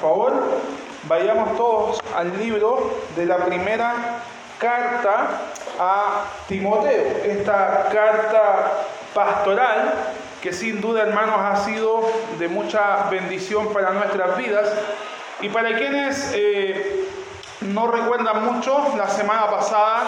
[0.00, 0.32] Favor,
[1.04, 4.22] vayamos todos al libro de la primera
[4.58, 5.28] carta
[5.78, 8.84] a Timoteo, esta carta
[9.14, 9.92] pastoral
[10.42, 12.02] que sin duda hermanos ha sido
[12.38, 14.72] de mucha bendición para nuestras vidas
[15.40, 17.08] y para quienes eh,
[17.60, 20.04] no recuerdan mucho, la semana pasada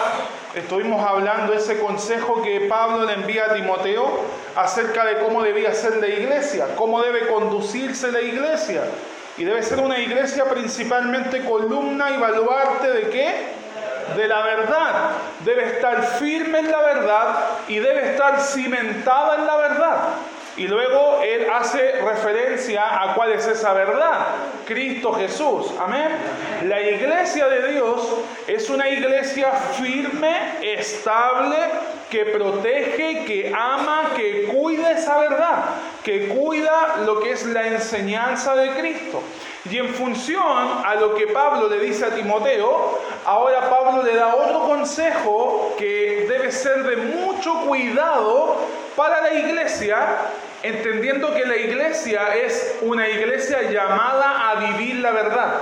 [0.55, 4.09] estuvimos hablando de ese consejo que Pablo le envía a Timoteo
[4.55, 8.83] acerca de cómo debía ser la iglesia, cómo debe conducirse la iglesia.
[9.41, 13.47] Y debe ser una iglesia principalmente columna y baluarte de qué?
[14.15, 15.13] De la verdad.
[15.43, 17.35] Debe estar firme en la verdad
[17.67, 19.97] y debe estar cimentada en la verdad.
[20.61, 24.27] Y luego él hace referencia a cuál es esa verdad.
[24.67, 25.73] Cristo Jesús.
[25.79, 26.09] Amén.
[26.67, 28.07] La iglesia de Dios
[28.45, 31.57] es una iglesia firme, estable,
[32.11, 35.63] que protege, que ama, que cuida esa verdad,
[36.03, 39.19] que cuida lo que es la enseñanza de Cristo.
[39.67, 44.35] Y en función a lo que Pablo le dice a Timoteo, ahora Pablo le da
[44.35, 48.57] otro consejo que debe ser de mucho cuidado
[48.95, 50.17] para la iglesia,
[50.63, 55.61] entendiendo que la iglesia es una iglesia llamada a vivir la verdad.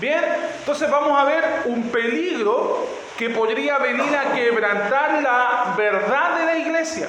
[0.00, 0.24] Bien,
[0.58, 6.58] entonces vamos a ver un peligro que podría venir a quebrantar la verdad de la
[6.58, 7.06] iglesia.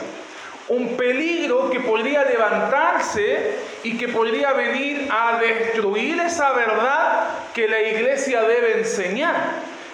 [0.70, 7.82] Un peligro que podría levantarse y que podría venir a destruir esa verdad que la
[7.82, 9.36] iglesia debe enseñar.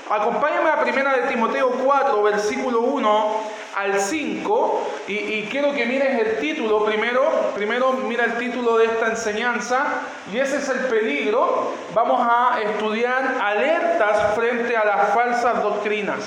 [0.09, 3.43] Acompáñame a primera de Timoteo 4, versículo 1
[3.75, 7.52] al 5, y, quiero que mires el título primero.
[7.55, 9.85] Primero mira el título de esta enseñanza,
[10.31, 11.73] y ese es el peligro.
[11.95, 16.19] Vamos a estudiar alertas frente a las falsas doctrinas.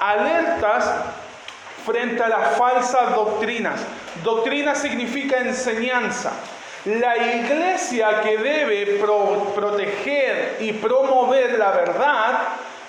[0.00, 0.94] Alertas
[1.84, 3.80] frente a las falsas doctrinas.
[4.24, 6.32] Doctrina significa enseñanza.
[6.86, 8.98] La iglesia que debe
[9.54, 12.38] proteger y promover la verdad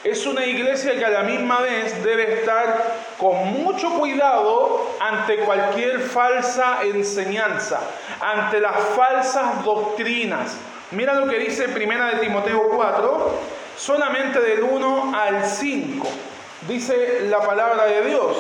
[0.04, 6.00] es una iglesia que a la misma vez debe estar con mucho cuidado ante cualquier
[6.00, 7.80] falsa enseñanza,
[8.22, 10.56] ante las falsas doctrinas.
[10.92, 13.32] Mira lo que dice Primera de Timoteo 4,
[13.78, 16.08] solamente del 1 al 5.
[16.68, 18.38] Dice la palabra de Dios.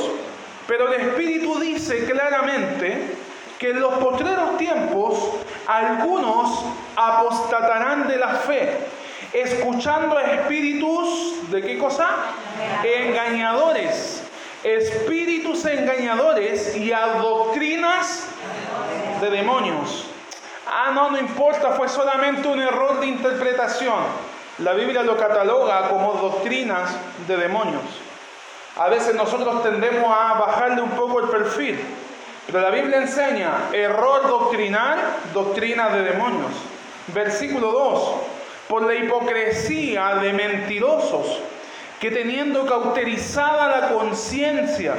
[0.68, 3.16] Pero el Espíritu dice claramente
[3.58, 5.18] que en los postreros tiempos
[5.66, 6.66] algunos
[6.96, 8.78] apostatarán de la fe
[9.34, 12.08] escuchando espíritus de qué cosa?
[12.84, 14.24] Engañadores.
[14.64, 18.28] Espíritus engañadores y a doctrinas
[19.22, 20.06] de demonios.
[20.68, 24.00] Ah, no, no importa, fue solamente un error de interpretación.
[24.60, 26.92] La Biblia lo cataloga como doctrinas
[27.28, 27.84] de demonios.
[28.78, 31.80] A veces nosotros tendemos a bajarle un poco el perfil,
[32.48, 35.00] pero la Biblia enseña error doctrinal,
[35.34, 36.52] doctrina de demonios.
[37.14, 38.37] Versículo 2
[38.68, 41.40] por la hipocresía de mentirosos
[42.00, 44.94] que teniendo cauterizada la conciencia,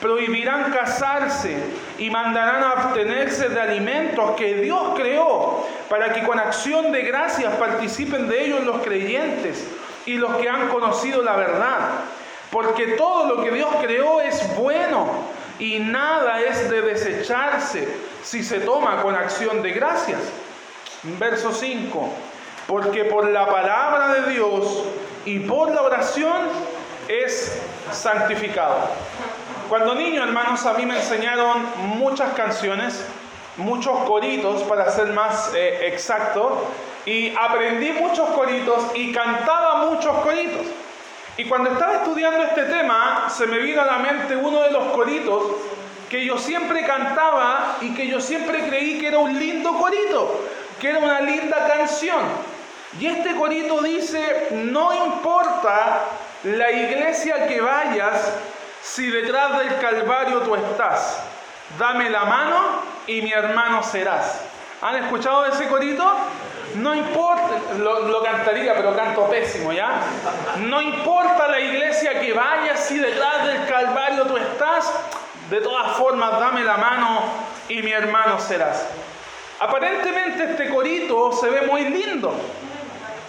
[0.00, 1.56] prohibirán casarse
[1.98, 8.28] y mandarán abstenerse de alimentos que Dios creó, para que con acción de gracias participen
[8.28, 9.66] de ellos los creyentes
[10.04, 11.88] y los que han conocido la verdad.
[12.50, 15.08] Porque todo lo que Dios creó es bueno
[15.58, 17.88] y nada es de desecharse
[18.22, 20.20] si se toma con acción de gracias.
[21.18, 22.10] Verso 5
[22.66, 24.84] porque por la palabra de Dios
[25.24, 26.48] y por la oración
[27.08, 27.60] es
[27.92, 28.88] santificado.
[29.68, 33.04] Cuando niño, hermanos, a mí me enseñaron muchas canciones,
[33.56, 36.66] muchos coritos, para ser más eh, exacto,
[37.06, 40.66] y aprendí muchos coritos y cantaba muchos coritos.
[41.36, 44.92] Y cuando estaba estudiando este tema, se me vino a la mente uno de los
[44.92, 45.42] coritos
[46.08, 50.44] que yo siempre cantaba y que yo siempre creí que era un lindo corito,
[50.80, 52.20] que era una linda canción.
[53.00, 56.00] Y este corito dice, no importa
[56.44, 58.32] la iglesia que vayas,
[58.82, 61.20] si detrás del Calvario tú estás,
[61.78, 62.60] dame la mano
[63.06, 64.42] y mi hermano serás.
[64.82, 66.04] ¿Han escuchado ese corito?
[66.76, 70.00] No importa, lo, cantaría, pero canto pésimo, ¿ya?
[70.58, 74.92] No importa la iglesia que vayas, si detrás del Calvario tú estás,
[75.50, 77.22] de todas formas dame la mano
[77.68, 78.86] y mi hermano serás.
[79.60, 82.34] Aparentemente este corito se ve muy lindo,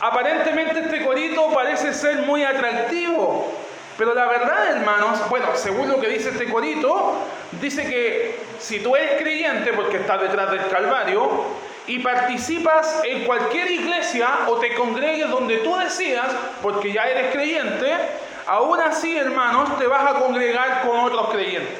[0.01, 3.51] Aparentemente este corito parece ser muy atractivo,
[3.97, 7.13] pero la verdad, hermanos, bueno, según lo que dice este corito,
[7.61, 11.45] dice que si tú eres creyente, porque estás detrás del Calvario,
[11.87, 16.27] y participas en cualquier iglesia o te congregues donde tú decidas,
[16.61, 17.93] porque ya eres creyente,
[18.47, 21.79] aún así, hermanos, te vas a congregar con otros creyentes.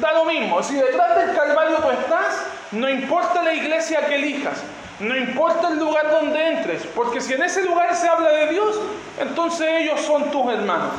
[0.00, 4.62] Da lo mismo, si detrás del Calvario tú estás, no importa la iglesia que elijas,
[5.00, 8.78] no importa el lugar donde entres, porque si en ese lugar se habla de Dios,
[9.18, 10.92] entonces ellos son tus hermanos.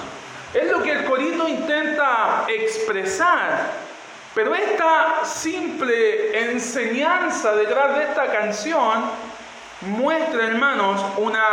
[0.53, 3.69] Es lo que el corito intenta expresar.
[4.33, 9.03] Pero esta simple enseñanza detrás de esta canción
[9.81, 11.45] muestra, hermanos, una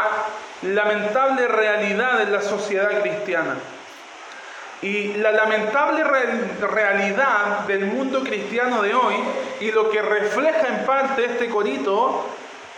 [0.62, 3.56] lamentable realidad en la sociedad cristiana.
[4.80, 6.04] Y la lamentable
[6.60, 9.16] realidad del mundo cristiano de hoy
[9.60, 12.26] y lo que refleja en parte este corito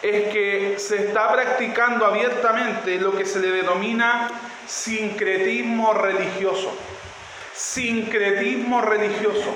[0.03, 4.31] es que se está practicando abiertamente lo que se le denomina
[4.67, 6.73] sincretismo religioso.
[7.55, 9.55] Sincretismo religioso.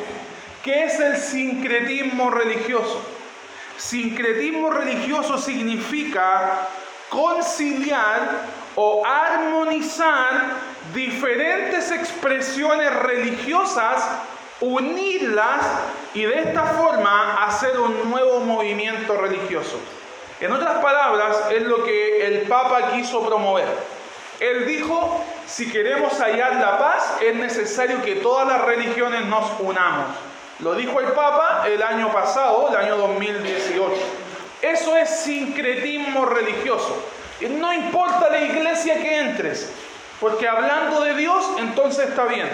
[0.62, 3.00] ¿Qué es el sincretismo religioso?
[3.76, 6.68] Sincretismo religioso significa
[7.08, 8.46] conciliar
[8.76, 10.56] o armonizar
[10.94, 14.06] diferentes expresiones religiosas,
[14.60, 15.64] unirlas
[16.12, 19.78] y de esta forma hacer un nuevo movimiento religioso.
[20.40, 23.66] En otras palabras, es lo que el Papa quiso promover.
[24.40, 30.06] Él dijo, si queremos hallar la paz, es necesario que todas las religiones nos unamos.
[30.58, 33.92] Lo dijo el Papa el año pasado, el año 2018.
[34.62, 37.04] Eso es sincretismo religioso.
[37.50, 39.70] No importa la iglesia que entres,
[40.20, 42.48] porque hablando de Dios, entonces está bien.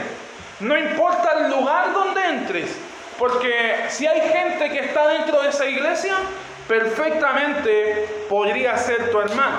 [0.61, 2.77] No importa el lugar donde entres,
[3.19, 6.17] porque si hay gente que está dentro de esa iglesia,
[6.71, 9.59] perfectamente podría ser tu hermano.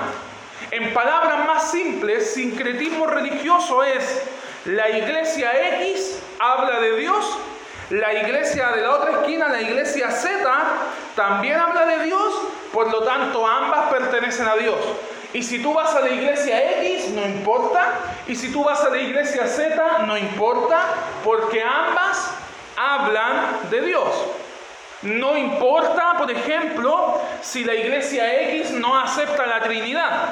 [0.70, 4.22] En palabras más simples, sincretismo religioso es
[4.64, 5.50] la iglesia
[5.90, 7.36] X habla de Dios,
[7.90, 10.42] la iglesia de la otra esquina, la iglesia Z,
[11.14, 12.32] también habla de Dios,
[12.72, 14.78] por lo tanto ambas pertenecen a Dios.
[15.34, 17.92] Y si tú vas a la iglesia X, no importa.
[18.26, 20.82] Y si tú vas a la iglesia Z, no importa,
[21.22, 22.30] porque ambas
[22.74, 24.08] hablan de Dios.
[25.02, 30.30] No importa, por ejemplo, si la iglesia X no acepta la Trinidad.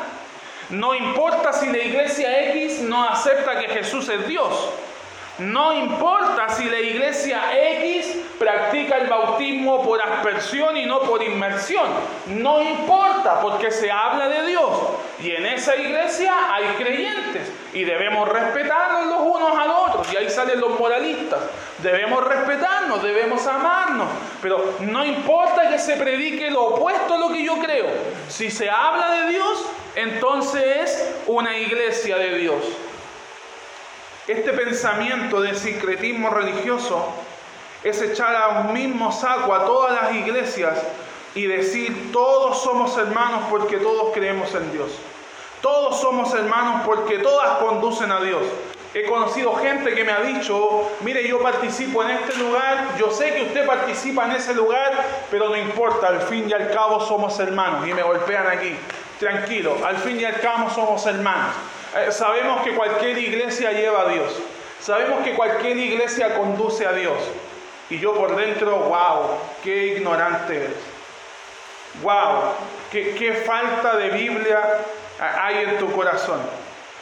[0.70, 4.54] No importa si la iglesia X no acepta que Jesús es Dios.
[5.40, 7.40] No importa si la iglesia
[7.80, 11.86] X practica el bautismo por aspersión y no por inmersión.
[12.26, 14.70] No importa porque se habla de Dios.
[15.22, 17.50] Y en esa iglesia hay creyentes.
[17.72, 20.12] Y debemos respetarnos los unos a los otros.
[20.12, 21.40] Y ahí salen los moralistas.
[21.78, 24.08] Debemos respetarnos, debemos amarnos.
[24.42, 27.86] Pero no importa que se predique lo opuesto a lo que yo creo.
[28.28, 29.64] Si se habla de Dios,
[29.96, 32.62] entonces es una iglesia de Dios.
[34.30, 37.04] Este pensamiento de sincretismo religioso
[37.82, 40.80] es echar a un mismo saco a todas las iglesias
[41.34, 44.92] y decir todos somos hermanos porque todos creemos en Dios.
[45.60, 48.42] Todos somos hermanos porque todas conducen a Dios.
[48.94, 53.34] He conocido gente que me ha dicho, mire, yo participo en este lugar, yo sé
[53.34, 54.92] que usted participa en ese lugar,
[55.28, 57.84] pero no importa, al fin y al cabo somos hermanos.
[57.84, 58.76] Y me golpean aquí,
[59.18, 61.52] tranquilo, al fin y al cabo somos hermanos.
[61.96, 64.32] Eh, sabemos que cualquier iglesia lleva a Dios.
[64.80, 67.18] Sabemos que cualquier iglesia conduce a Dios.
[67.90, 70.76] Y yo por dentro, wow, qué ignorante eres.
[72.02, 72.54] Wow,
[72.92, 74.78] qué, qué falta de Biblia
[75.18, 76.40] hay en tu corazón.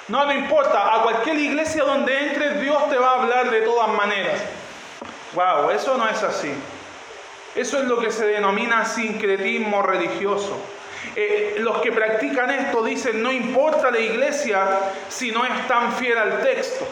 [0.08, 3.90] No, no importa, a cualquier iglesia donde entres, Dios te va a hablar de todas
[3.90, 4.40] maneras.
[5.34, 6.50] Wow, eso no es así.
[7.54, 10.58] Eso es lo que se denomina sincretismo religioso.
[11.16, 14.60] Eh, los que practican esto dicen, no importa la iglesia
[15.08, 16.86] si no es tan fiel al texto.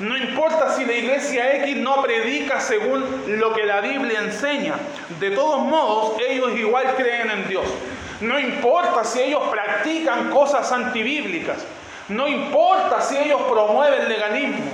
[0.00, 3.04] No importa si la iglesia X no predica según
[3.38, 4.74] lo que la Biblia enseña.
[5.18, 7.66] De todos modos, ellos igual creen en Dios.
[8.22, 11.58] No importa si ellos practican cosas antibíblicas.
[12.08, 14.64] No importa si ellos promueven legalismo.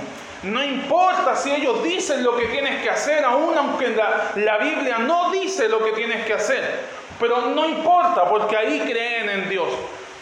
[0.43, 4.99] No importa si ellos dicen lo que tienes que hacer, aun aunque la, la Biblia
[4.99, 6.85] no dice lo que tienes que hacer.
[7.19, 9.67] Pero no importa, porque ahí creen en Dios.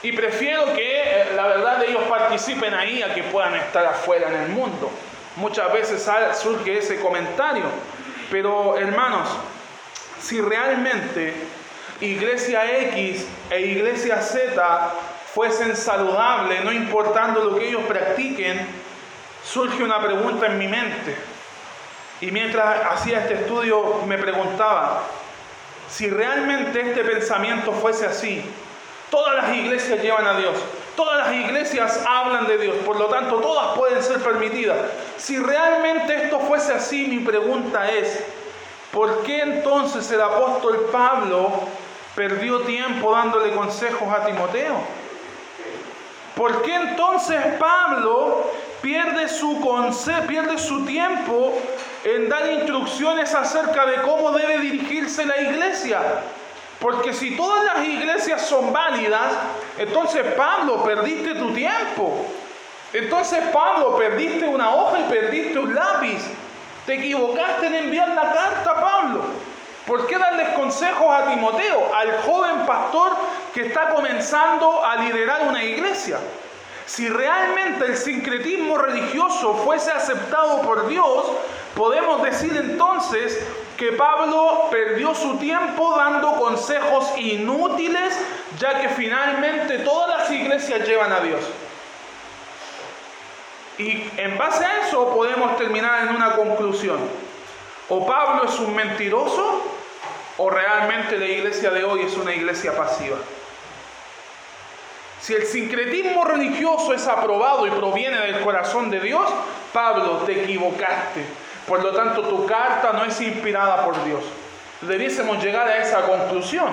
[0.01, 4.41] Y prefiero que eh, la verdad ellos participen ahí a que puedan estar afuera en
[4.43, 4.89] el mundo.
[5.35, 6.07] Muchas veces
[6.39, 7.63] surge ese comentario.
[8.29, 9.27] Pero hermanos,
[10.21, 11.33] si realmente
[12.01, 14.93] Iglesia X e Iglesia Z
[15.33, 18.65] fuesen saludables, no importando lo que ellos practiquen,
[19.43, 21.15] surge una pregunta en mi mente.
[22.21, 25.03] Y mientras hacía este estudio me preguntaba,
[25.89, 28.43] si realmente este pensamiento fuese así,
[29.09, 30.55] todas las iglesias llevan a Dios,
[30.95, 34.77] todas las iglesias hablan de Dios, por lo tanto todas pueden ser permitidas.
[35.17, 38.23] Si realmente esto fuese así, mi pregunta es,
[38.91, 41.51] ¿por qué entonces el apóstol Pablo
[42.15, 44.75] perdió tiempo dándole consejos a Timoteo?
[46.35, 48.51] ¿Por qué entonces Pablo
[48.81, 49.61] pierde su,
[50.27, 51.57] pierde su tiempo
[52.05, 55.99] en dar instrucciones acerca de cómo debe dirigirse la iglesia.
[56.79, 59.33] Porque si todas las iglesias son válidas,
[59.77, 62.25] Entonces, Pablo, perdiste tu tiempo.
[62.93, 66.21] Entonces, Pablo, perdiste una hoja y perdiste un lápiz.
[66.85, 69.21] Te equivocaste en enviar la carta, Pablo.
[69.87, 73.13] ¿Por qué darles consejos a Timoteo, al joven pastor
[73.53, 76.19] que está comenzando a liderar una iglesia?
[76.85, 81.25] Si realmente el sincretismo religioso fuese aceptado por Dios,
[81.75, 83.39] podemos decir entonces
[83.77, 88.17] que Pablo perdió su tiempo dando consejos inútiles,
[88.57, 91.41] ya que finalmente todas las iglesias llevan a Dios.
[93.77, 96.97] Y en base a eso podemos terminar en una conclusión.
[97.89, 99.61] O Pablo es un mentiroso
[100.37, 103.17] o realmente la iglesia de hoy es una iglesia pasiva.
[105.21, 109.27] Si el sincretismo religioso es aprobado y proviene del corazón de Dios,
[109.73, 111.25] Pablo, te equivocaste.
[111.67, 114.23] Por lo tanto, tu carta no es inspirada por Dios.
[114.81, 116.69] Debiésemos llegar a esa conclusión.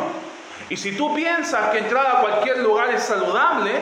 [0.68, 3.72] Y si tú piensas que entrar a cualquier lugar es saludable,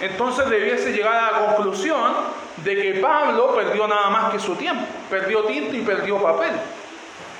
[0.00, 2.12] entonces debiese llegar a la conclusión
[2.58, 6.52] de que Pablo perdió nada más que su tiempo, perdió tinta y perdió papel.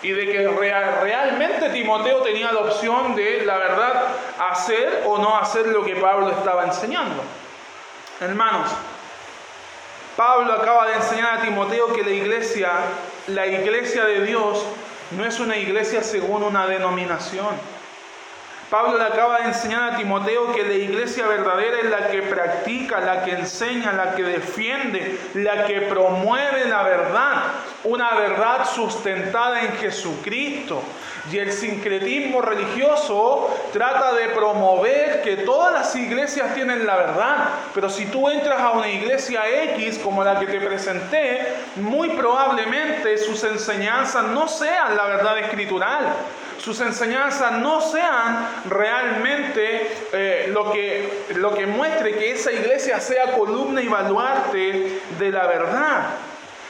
[0.03, 4.03] Y de que realmente Timoteo tenía la opción de, la verdad,
[4.51, 7.23] hacer o no hacer lo que Pablo estaba enseñando.
[8.21, 8.71] Hermanos,
[10.17, 12.71] Pablo acaba de enseñar a Timoteo que la iglesia,
[13.29, 14.65] la iglesia de Dios,
[15.17, 17.49] no es una iglesia según una denominación
[18.71, 23.01] Pablo le acaba de enseñar a Timoteo que la iglesia verdadera es la que practica,
[23.01, 27.43] la que enseña, la que defiende, la que promueve la verdad,
[27.85, 30.83] una verdad sustentada en Jesucristo.
[31.31, 37.89] Y el sincretismo religioso trata de promover que todas las iglesias tienen la verdad, pero
[37.89, 39.43] si tú entras a una iglesia
[39.75, 46.15] X como la que te presenté, muy probablemente sus enseñanzas no sean la verdad escritural
[46.59, 53.33] sus enseñanzas no sean realmente eh, lo, que, lo que muestre que esa iglesia sea
[53.33, 56.11] columna y baluarte de la verdad.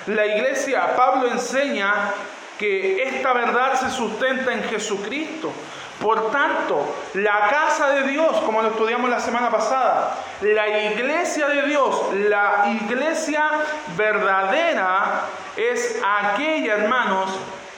[0.06, 2.12] La iglesia, Pablo enseña
[2.58, 5.52] que esta verdad se sustenta en Jesucristo.
[6.00, 11.62] Por tanto, la casa de Dios, como lo estudiamos la semana pasada, la iglesia de
[11.62, 13.50] Dios, la iglesia
[13.96, 15.22] verdadera
[15.56, 17.30] es aquella, hermanos,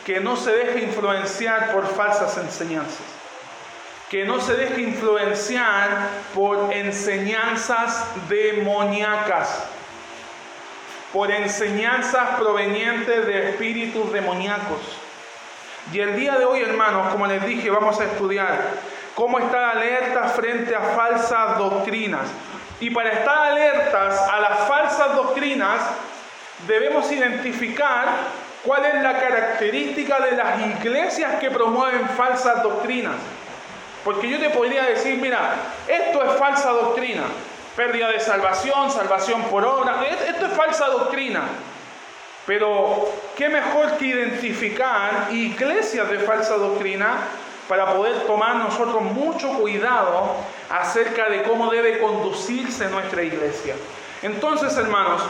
[0.08, 3.04] que no se deje influenciar por falsas enseñanzas,
[4.08, 9.64] que no se deje influenciar por enseñanzas demoníacas,
[11.12, 14.80] por enseñanzas provenientes de espíritus demoníacos.
[15.92, 18.76] Y el día de hoy, hermanos, como les dije, vamos a estudiar
[19.14, 22.26] cómo estar alerta frente a falsas doctrinas.
[22.80, 25.82] Y para estar alertas a las falsas doctrinas,
[26.66, 33.14] debemos identificar ¿Cuál es la característica de las iglesias que promueven falsas doctrinas?
[34.04, 35.54] Porque yo te podría decir, mira,
[35.86, 37.22] esto es falsa doctrina,
[37.76, 41.42] pérdida de salvación, salvación por obra, esto es falsa doctrina.
[42.46, 47.18] Pero qué mejor que identificar iglesias de falsa doctrina
[47.68, 50.36] para poder tomar nosotros mucho cuidado
[50.70, 53.74] acerca de cómo debe conducirse nuestra iglesia.
[54.22, 55.22] Entonces, hermanos,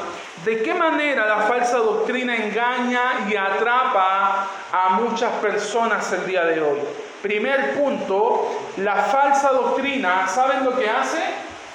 [0.45, 6.61] ¿de qué manera la falsa doctrina engaña y atrapa a muchas personas el día de
[6.61, 6.79] hoy?
[7.23, 11.19] Primer punto, la falsa doctrina, ¿saben lo que hace?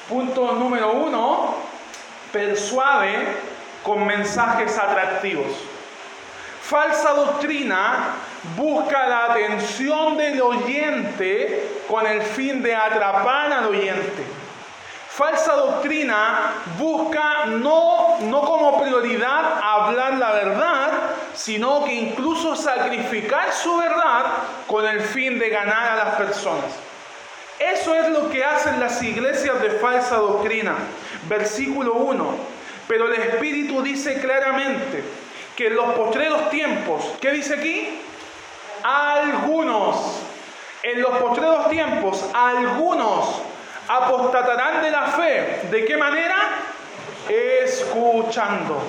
[0.07, 1.55] Punto número uno,
[2.31, 3.27] persuade
[3.83, 5.51] con mensajes atractivos.
[6.61, 8.15] Falsa doctrina
[8.55, 14.42] busca la atención del oyente con el fin de atrapar al oyente.
[15.15, 20.89] Falsa doctrina busca no, no como prioridad hablar la verdad,
[21.35, 24.25] sino que incluso sacrificar su verdad
[24.65, 26.65] con el fin de ganar a las personas.
[27.59, 30.73] Eso es lo que hacen las iglesias de falsa doctrina.
[31.29, 32.35] Versículo 1.
[32.87, 35.03] Pero el Espíritu dice claramente
[35.55, 37.99] que en los postreros tiempos, ¿qué dice aquí?
[38.81, 39.95] Algunos,
[40.81, 43.52] en los postreros tiempos, algunos
[43.87, 45.67] apostatarán de la fe.
[45.69, 46.35] ¿De qué manera?
[47.29, 48.81] Escuchando.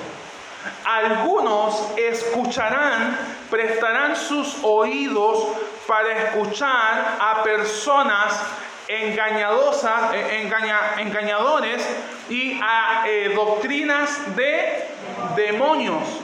[0.85, 3.19] Algunos escucharán,
[3.51, 5.45] prestarán sus oídos
[5.87, 8.41] para escuchar a personas
[8.89, 10.51] engañadosas, eh,
[10.99, 11.87] engañadores
[12.29, 14.87] y a eh, doctrinas de
[15.37, 16.24] demonios.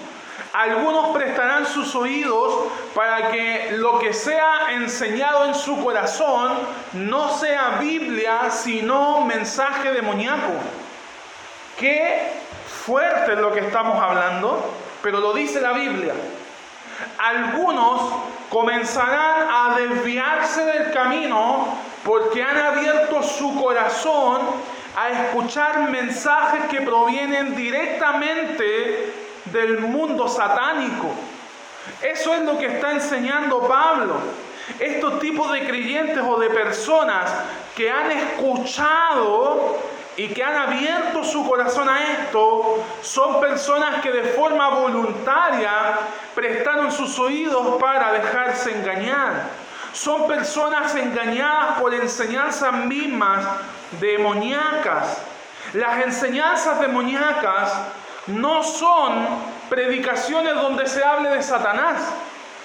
[0.52, 2.52] Algunos prestarán sus oídos
[2.94, 6.52] para que lo que sea enseñado en su corazón
[6.92, 10.52] no sea Biblia, sino mensaje demoníaco.
[11.78, 12.32] Qué
[12.84, 16.14] fuerte es lo que estamos hablando, pero lo dice la Biblia.
[17.18, 18.12] Algunos
[18.50, 24.40] comenzarán a desviarse del camino porque han abierto su corazón
[24.96, 31.08] a escuchar mensajes que provienen directamente del mundo satánico.
[32.02, 34.16] Eso es lo que está enseñando Pablo.
[34.78, 37.30] Estos tipos de creyentes o de personas
[37.74, 39.78] que han escuchado
[40.16, 45.98] y que han abierto su corazón a esto, son personas que de forma voluntaria
[46.34, 49.44] prestaron sus oídos para dejarse engañar.
[49.92, 53.46] Son personas engañadas por enseñanzas mismas
[53.98, 55.22] demoníacas.
[55.72, 57.72] Las enseñanzas demoníacas
[58.30, 59.26] no son
[59.68, 62.02] predicaciones donde se hable de Satanás.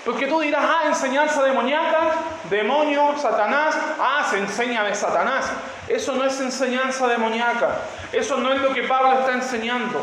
[0.05, 2.11] Porque tú dirás, ah, enseñanza demoníaca,
[2.49, 5.51] demonio, Satanás, ah, se enseña de Satanás.
[5.87, 7.79] Eso no es enseñanza demoníaca.
[8.11, 10.01] Eso no es lo que Pablo está enseñando.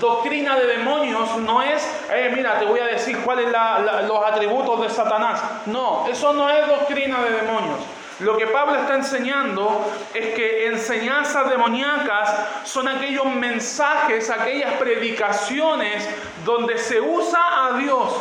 [0.00, 4.82] Doctrina de demonios no es, eh, mira, te voy a decir cuáles son los atributos
[4.82, 5.40] de Satanás.
[5.64, 7.78] No, eso no es doctrina de demonios.
[8.20, 12.34] Lo que Pablo está enseñando es que enseñanzas demoníacas
[12.64, 16.08] son aquellos mensajes, aquellas predicaciones
[16.44, 18.12] donde se usa a Dios,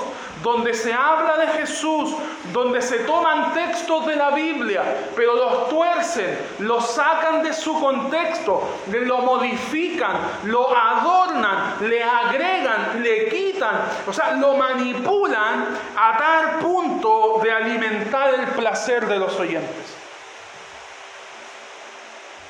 [0.44, 2.16] donde se habla de Jesús,
[2.54, 4.84] donde se toman textos de la Biblia,
[5.16, 13.28] pero los tuercen, los sacan de su contexto, lo modifican, lo adornan, le agregan, le
[13.30, 19.96] quitan, o sea, lo manipulan a tal punto de alimentar el placer de los oyentes.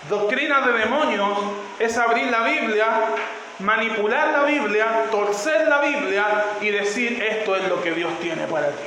[0.09, 1.37] Doctrina de demonios
[1.79, 2.85] es abrir la Biblia,
[3.59, 8.67] manipular la Biblia, torcer la Biblia y decir esto es lo que Dios tiene para
[8.69, 8.83] ti.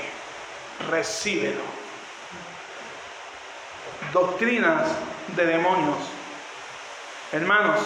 [0.91, 1.63] Recíbelo.
[4.13, 4.89] Doctrinas
[5.37, 5.99] de demonios.
[7.33, 7.81] Hermanos,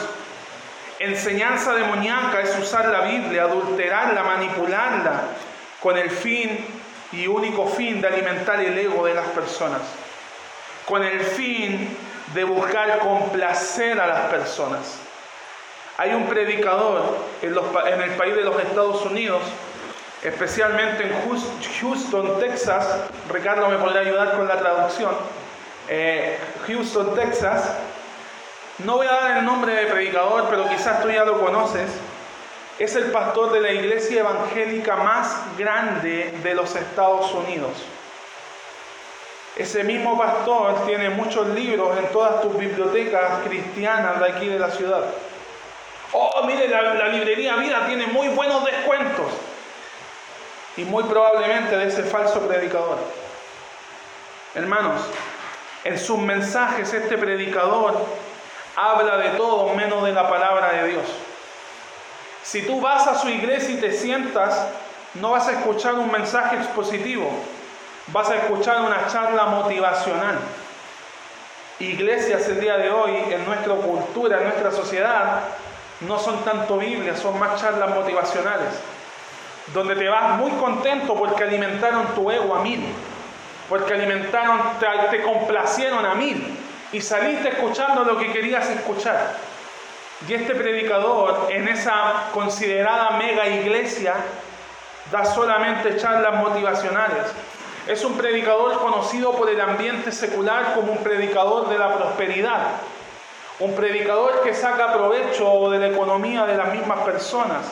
[0.98, 5.22] enseñanza demoníaca es usar la Biblia, adulterarla, manipularla
[5.80, 6.66] con el fin
[7.12, 9.82] y único fin de alimentar el ego de las personas.
[10.86, 11.96] Con el fin
[12.34, 15.03] de buscar complacer a las personas.
[15.96, 17.02] Hay un predicador
[17.40, 19.42] en, el país de los Estados Unidos,
[20.24, 21.12] especialmente en
[21.80, 22.98] Houston, Texas.
[23.30, 25.12] Ricardo me podrá ayudar con la traducción.
[25.88, 27.76] Eh, Houston, Texas.
[28.78, 31.88] No voy a dar el nombre de predicador, pero quizás tú ya lo conoces.
[32.80, 37.70] Es el pastor de la iglesia evangélica más grande de los Estados Unidos.
[39.54, 44.72] Ese mismo pastor tiene muchos libros en todas tus bibliotecas cristianas de aquí de la
[44.72, 45.04] ciudad.
[46.16, 49.26] Oh, mire, la, librería Vida tiene muy buenos descuentos.
[50.76, 52.98] Y muy probablemente de ese falso predicador.
[54.54, 55.02] Hermanos,
[55.82, 57.96] en sus mensajes este predicador
[58.76, 61.04] habla de todo menos de la palabra de Dios.
[62.44, 64.68] Si tú vas a su iglesia y te sientas,
[65.14, 67.28] no vas a escuchar un mensaje expositivo,
[68.08, 70.38] vas a escuchar una charla motivacional.
[71.80, 75.40] Iglesias el día de hoy, en nuestra cultura, en nuestra sociedad,
[76.00, 78.74] no son tanto Biblias, son más charlas motivacionales,
[79.72, 82.84] donde te vas muy contento porque alimentaron tu ego a mil,
[83.68, 86.58] porque alimentaron, te, te complacieron a mil
[86.92, 89.36] y saliste escuchando lo que querías escuchar.
[90.28, 94.14] Y este predicador en esa considerada mega iglesia
[95.10, 97.26] da solamente charlas motivacionales
[97.86, 102.68] es un predicador conocido por el ambiente secular como un predicador de la prosperidad.
[103.60, 107.64] Un predicador que saca provecho de la economía de las mismas personas.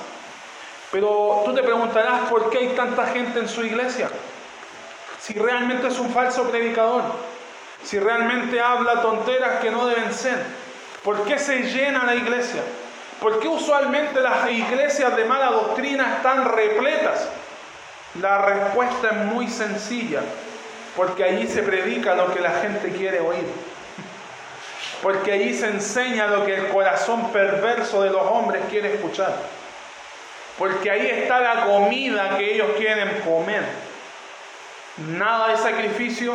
[0.92, 4.08] Pero tú te preguntarás por qué hay tanta gente en su iglesia.
[5.20, 7.02] Si realmente es un falso predicador.
[7.82, 10.38] Si realmente habla tonteras que no deben ser.
[11.02, 12.62] ¿Por qué se llena la iglesia?
[13.20, 17.28] ¿Por qué usualmente las iglesias de mala doctrina están repletas?
[18.20, 20.20] La respuesta es muy sencilla,
[20.96, 23.46] porque allí se predica lo que la gente quiere oír.
[25.02, 29.34] Porque allí se enseña lo que el corazón perverso de los hombres quiere escuchar.
[30.56, 33.64] Porque ahí está la comida que ellos quieren comer.
[35.08, 36.34] Nada de sacrificio,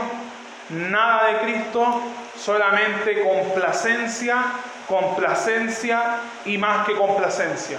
[0.69, 2.01] nada de Cristo,
[2.37, 4.43] solamente complacencia,
[4.87, 7.77] complacencia y más que complacencia.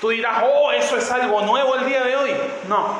[0.00, 2.30] Tú dirás, oh, eso es algo nuevo el día de hoy.
[2.68, 2.98] No,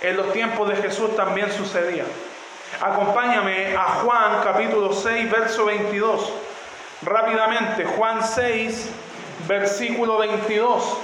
[0.00, 2.04] en los tiempos de Jesús también sucedía.
[2.80, 6.32] Acompáñame a Juan capítulo 6, verso 22.
[7.02, 8.90] Rápidamente, Juan 6,
[9.48, 10.98] versículo 22.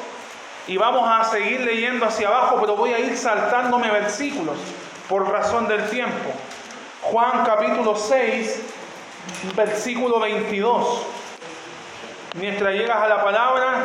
[0.68, 4.56] Y vamos a seguir leyendo hacia abajo, pero voy a ir saltándome versículos
[5.08, 6.30] por razón del tiempo.
[7.02, 8.60] Juan capítulo 6,
[9.56, 11.02] versículo 22.
[12.34, 13.80] Mientras llegas a la palabra,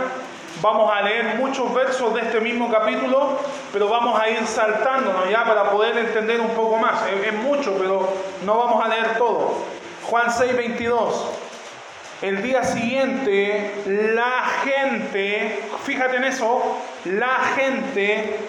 [0.62, 3.38] Vamos a leer muchos versos de este mismo capítulo,
[3.72, 7.04] pero vamos a ir saltándonos ya para poder entender un poco más.
[7.08, 8.12] Es, mucho, pero
[8.44, 9.54] no vamos a leer todo.
[10.04, 11.26] Juan 6, 22.
[12.24, 18.40] El día siguiente, la gente, fíjate en eso, la gente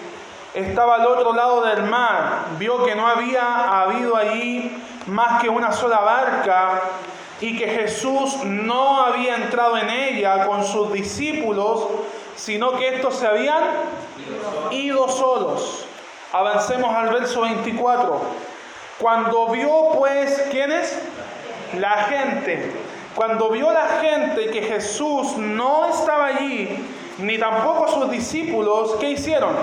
[0.54, 5.72] estaba al otro lado del mar, vio que no había habido allí más que una
[5.72, 6.80] sola barca
[7.40, 11.86] y que Jesús no había entrado en ella con sus discípulos,
[12.36, 13.62] sino que estos se habían
[14.70, 15.86] ido solos.
[16.32, 18.20] Avancemos al verso 24.
[18.98, 20.98] Cuando vio pues, ¿quiénes?
[21.78, 22.72] La gente.
[23.14, 26.84] Cuando vio la gente que Jesús no estaba allí,
[27.18, 29.54] ni tampoco sus discípulos, ¿qué hicieron?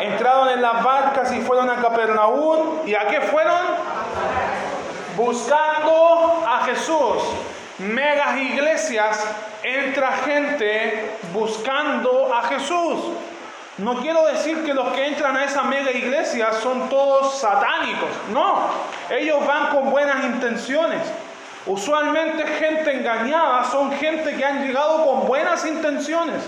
[0.00, 2.86] Entraron en las barcas y fueron a Capernaum.
[2.86, 3.60] ¿Y a qué fueron?
[5.16, 6.35] Buscando
[6.66, 7.22] Jesús.
[7.78, 9.22] Megas iglesias
[9.62, 13.00] entra gente buscando a Jesús.
[13.78, 18.08] No quiero decir que los que entran a esa mega iglesia son todos satánicos.
[18.32, 18.70] No,
[19.10, 21.02] ellos van con buenas intenciones.
[21.66, 26.42] Usualmente gente engañada son gente que han llegado con buenas intenciones.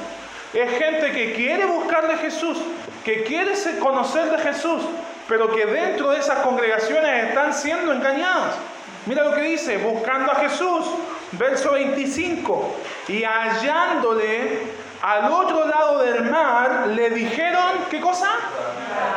[0.55, 2.57] Es gente que quiere buscar de Jesús,
[3.05, 4.83] que quiere conocer de Jesús,
[5.29, 8.55] pero que dentro de esas congregaciones están siendo engañadas.
[9.09, 10.85] Mira lo que dice, buscando a Jesús,
[11.33, 12.75] verso 25,
[13.09, 14.65] y hallándole
[15.01, 18.29] al otro lado del mar le dijeron, ¿qué cosa?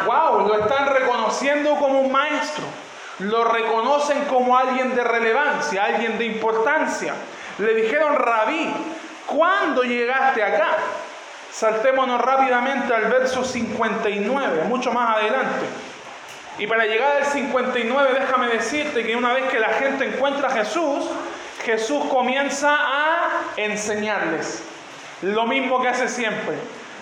[0.06, 2.64] Wow, lo están reconociendo como un maestro.
[3.20, 7.14] Lo reconocen como alguien de relevancia, alguien de importancia.
[7.58, 8.74] Le dijeron, rabí,
[9.28, 10.70] ¿cuándo llegaste acá?
[11.52, 15.66] Saltémonos rápidamente al verso 59, mucho más adelante.
[16.58, 20.52] Y para llegar al 59, déjame decirte que una vez que la gente encuentra a
[20.52, 21.06] Jesús,
[21.64, 24.64] Jesús comienza a enseñarles.
[25.22, 26.56] Lo mismo que hace siempre.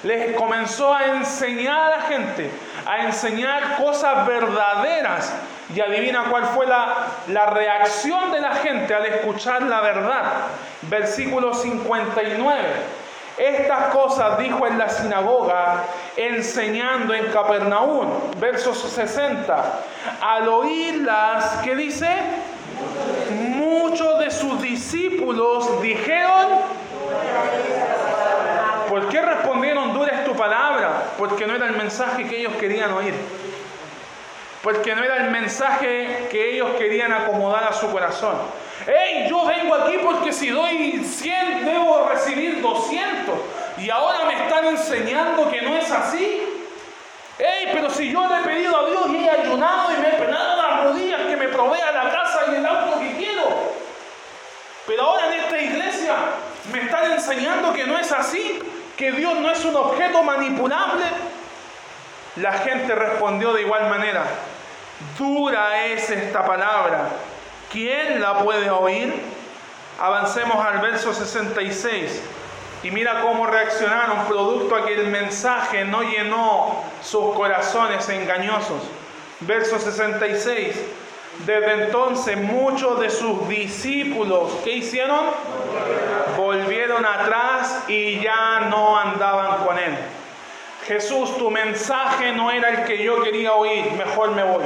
[0.04, 2.50] Les comenzó a enseñar a la gente,
[2.86, 5.34] a enseñar cosas verdaderas.
[5.74, 10.24] Y adivina cuál fue la, la reacción de la gente al escuchar la verdad.
[10.84, 12.64] Versículo 59.
[13.40, 15.86] Estas cosas dijo en la sinagoga,
[16.18, 19.80] enseñando en Capernaum, versos 60.
[20.20, 22.10] Al oírlas, ¿qué dice?
[23.32, 26.48] Muchos de sus discípulos dijeron,
[28.90, 31.04] ¿Por qué respondieron dura es tu palabra?
[31.18, 33.14] Porque no era el mensaje que ellos querían oír.
[34.64, 38.36] Porque no era el mensaje que ellos querían acomodar a su corazón.
[38.86, 39.28] ¡Hey!
[39.30, 43.36] Yo vengo aquí porque si doy 100 debo recibir 200.
[43.78, 46.42] Y ahora me están enseñando que no es así.
[47.38, 47.70] ¡Hey!
[47.72, 50.62] Pero si yo le he pedido a Dios y he ayunado y me he penado
[50.62, 53.44] las rodillas que me provea la casa y el auto que quiero.
[54.88, 56.16] Pero ahora en esta iglesia
[56.72, 58.60] me están enseñando que no es así
[59.00, 61.06] que Dios no es un objeto manipulable?
[62.36, 64.26] La gente respondió de igual manera,
[65.18, 67.08] dura es esta palabra,
[67.72, 69.14] ¿quién la puede oír?
[70.00, 72.22] Avancemos al verso 66
[72.84, 78.82] y mira cómo reaccionaron producto a que el mensaje no llenó sus corazones engañosos.
[79.42, 80.76] Verso 66.
[81.46, 85.26] Desde entonces muchos de sus discípulos, ¿qué hicieron?
[86.38, 89.98] Volvieron atrás y ya no andaban con él.
[90.86, 94.64] Jesús, tu mensaje no era el que yo quería oír, mejor me voy.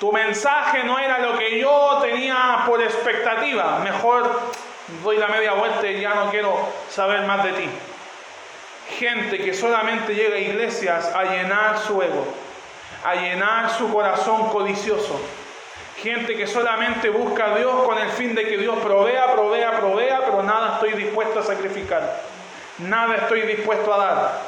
[0.00, 4.30] Tu mensaje no era lo que yo tenía por expectativa, mejor
[5.02, 6.56] doy la media vuelta y ya no quiero
[6.88, 7.68] saber más de ti.
[8.98, 12.26] Gente que solamente llega a iglesias a llenar su ego
[13.04, 15.20] a llenar su corazón codicioso.
[15.96, 20.20] Gente que solamente busca a Dios con el fin de que Dios provea, provea, provea,
[20.24, 22.20] pero nada estoy dispuesto a sacrificar.
[22.78, 24.40] Nada estoy dispuesto a dar.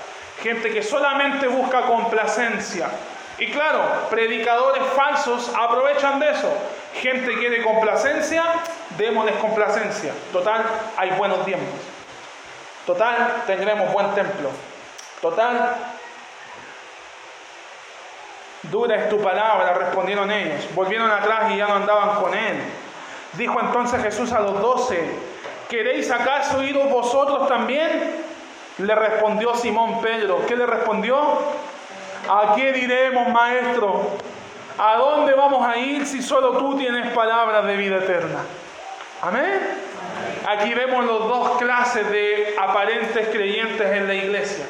[0.43, 2.89] Gente que solamente busca complacencia.
[3.41, 6.53] Y claro, predicadores falsos aprovechan de eso.
[6.95, 8.45] Gente quiere complacencia,
[8.99, 10.13] démosles complacencia.
[10.31, 10.63] Total,
[10.99, 11.81] hay buenos tiempos.
[12.87, 14.51] Total, tendremos buen templo.
[15.23, 15.77] Total,
[18.65, 20.69] Dura es tu palabra, respondieron ellos.
[20.75, 22.57] Volvieron atrás y ya no andaban con él.
[23.35, 25.03] Dijo entonces Jesús a los doce,
[25.69, 28.23] ¿queréis acaso ir vosotros también?
[28.79, 30.45] Le respondió Simón Pedro.
[30.47, 31.39] ¿Qué le respondió?
[32.29, 34.19] ¿A qué diremos, maestro?
[34.79, 38.41] ¿A dónde vamos a ir si solo tú tienes palabras de vida eterna?
[39.23, 39.61] Amén.
[40.49, 44.65] Aquí vemos las dos clases de aparentes creyentes en la iglesia.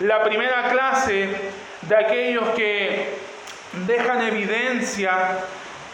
[0.00, 1.28] La primera clase
[1.82, 3.18] de aquellos que
[3.86, 5.38] dejan evidencia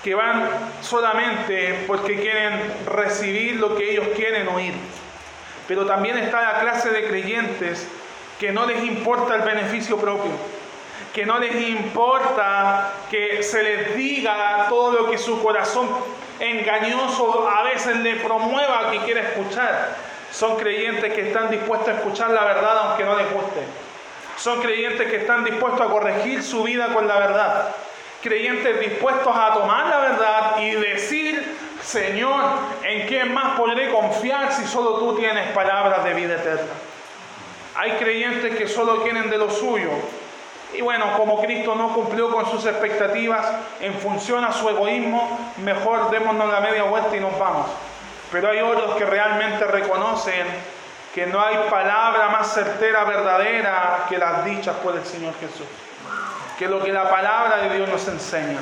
[0.02, 0.48] que van
[0.82, 4.74] solamente porque quieren recibir lo que ellos quieren oír.
[5.66, 7.88] Pero también está la clase de creyentes
[8.38, 10.30] que no les importa el beneficio propio,
[11.16, 15.88] que no les importa que se les diga todo lo que su corazón
[16.38, 19.96] engañoso a veces le promueva que quiere escuchar.
[20.30, 23.62] Son creyentes que están dispuestos a escuchar la verdad aunque no les guste.
[24.36, 27.74] Son creyentes que están dispuestos a corregir su vida con la verdad.
[28.22, 32.44] Creyentes dispuestos a tomar la verdad y decir, Señor,
[32.82, 36.74] ¿en quién más podré confiar si solo tú tienes palabras de vida eterna?
[37.74, 39.92] Hay creyentes que solo quieren de lo suyo.
[40.76, 43.46] Y bueno, como Cristo no cumplió con sus expectativas
[43.80, 47.66] en función a su egoísmo, mejor démonos la media vuelta y nos vamos.
[48.30, 50.46] Pero hay otros que realmente reconocen
[51.14, 55.66] que no hay palabra más certera, verdadera que las dichas por el Señor Jesús.
[56.58, 58.58] Que lo que la palabra de Dios nos enseña.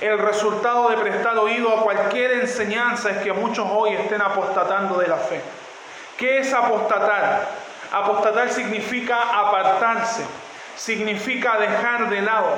[0.00, 5.08] El resultado de prestar oído a cualquier enseñanza es que muchos hoy estén apostatando de
[5.08, 5.40] la fe.
[6.16, 7.48] ¿Qué es apostatar?
[7.92, 10.24] Apostatar significa apartarse,
[10.84, 12.56] significa dejar de lado.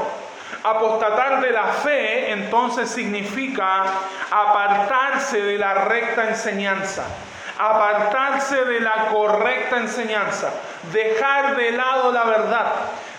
[0.63, 3.85] Apostatar de la fe entonces significa
[4.31, 7.05] apartarse de la recta enseñanza,
[7.59, 10.51] apartarse de la correcta enseñanza,
[10.91, 12.73] dejar de lado la verdad,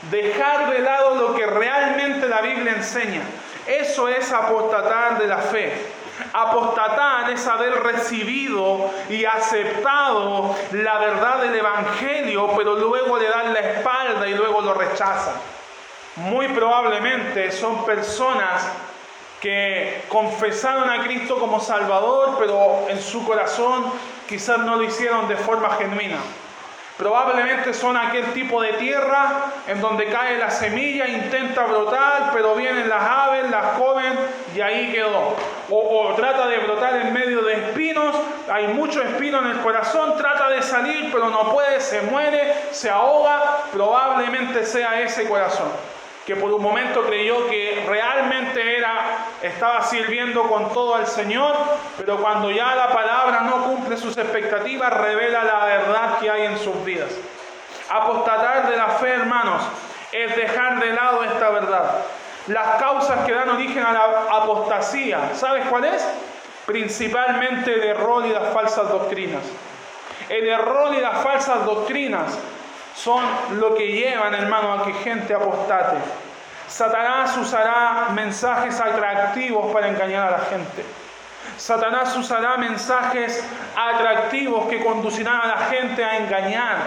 [0.09, 3.21] dejar de lado lo que realmente la Biblia enseña.
[3.67, 5.71] Eso es apostatar de la fe.
[6.33, 13.59] Apostatar es haber recibido y aceptado la verdad del Evangelio, pero luego le dan la
[13.59, 15.35] espalda y luego lo rechazan.
[16.17, 18.65] Muy probablemente son personas
[19.41, 23.85] que confesaron a Cristo como Salvador, pero en su corazón
[24.27, 26.17] quizás no lo hicieron de forma genuina.
[26.97, 32.87] Probablemente son aquel tipo de tierra en donde cae la semilla, intenta brotar, pero vienen
[32.87, 34.13] las aves, las comen
[34.55, 35.35] y ahí quedó.
[35.69, 38.15] O, trata de brotar en medio de espinos,
[38.49, 42.89] hay mucho espino en el corazón, trata de salir, pero no puede, se muere, se
[42.89, 45.67] ahoga, probablemente sea ese corazón
[46.25, 49.14] que por un momento creyó que realmente era,
[49.47, 51.55] estaba sirviendo con todo al Señor,
[51.97, 56.57] pero cuando ya la palabra no cumple sus expectativas, revela la verdad que hay en
[56.57, 57.09] sus vidas.
[57.89, 59.61] Apostatar de la fe, hermanos,
[60.11, 61.97] es dejar de lado esta verdad.
[62.47, 66.05] Las causas que dan origen a la apostasía, ¿sabes cuál es?
[66.65, 69.43] Principalmente el error y las falsas doctrinas.
[70.29, 72.37] El error y las falsas doctrinas
[72.95, 73.23] son
[73.59, 75.97] lo que llevan, hermano, a que gente apostate.
[76.67, 80.83] Satanás usará mensajes atractivos para engañar a la gente.
[81.57, 83.43] Satanás usará mensajes
[83.75, 86.77] atractivos que conducirán a la gente a engañar,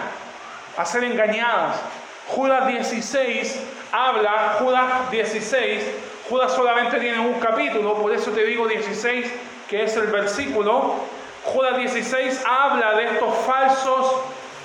[0.76, 1.80] a ser engañadas.
[2.28, 3.62] Judas 16
[3.92, 5.84] habla, Judas 16,
[6.28, 9.32] Judas solamente tiene un capítulo, por eso te digo 16,
[9.68, 10.96] que es el versículo.
[11.44, 14.16] Judas 16 habla de estos falsos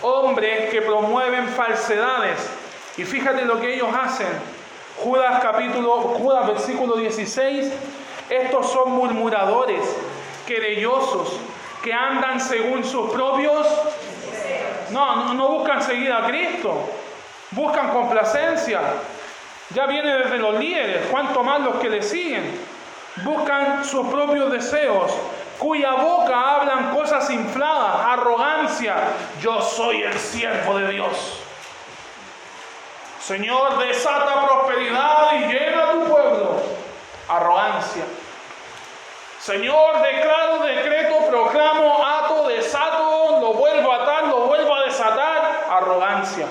[0.01, 2.49] hombres que promueven falsedades.
[2.97, 4.27] Y fíjate lo que ellos hacen.
[4.97, 7.71] Judas capítulo, Judas versículo 16,
[8.29, 9.81] estos son murmuradores,
[10.47, 11.39] querellosos,
[11.81, 13.67] que andan según sus propios...
[14.91, 16.73] No, no, no buscan seguir a Cristo,
[17.51, 18.79] buscan complacencia.
[19.73, 22.59] Ya viene desde los líderes, cuanto más los que le siguen.
[23.23, 25.11] Buscan sus propios deseos,
[25.57, 28.95] cuya boca hablan cosas infladas, arrogancia.
[29.41, 31.42] Yo soy el siervo de Dios.
[33.25, 36.61] Señor, desata prosperidad y llena tu pueblo.
[37.29, 38.03] Arrogancia.
[39.39, 45.67] Señor, declaro, decreto, proclamo, ato, desato, lo vuelvo a atar, lo vuelvo a desatar.
[45.69, 46.47] Arrogancia.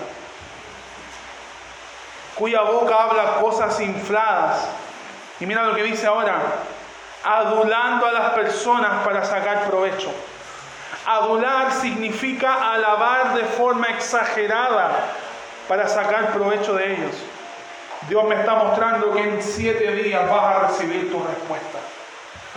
[2.36, 4.66] Cuya boca habla cosas infladas.
[5.40, 6.40] Y mira lo que dice ahora
[7.22, 10.10] adulando a las personas para sacar provecho.
[11.04, 15.04] Adular significa alabar de forma exagerada
[15.72, 17.14] para sacar provecho de ellos.
[18.06, 21.78] Dios me está mostrando que en siete días vas a recibir tu respuesta.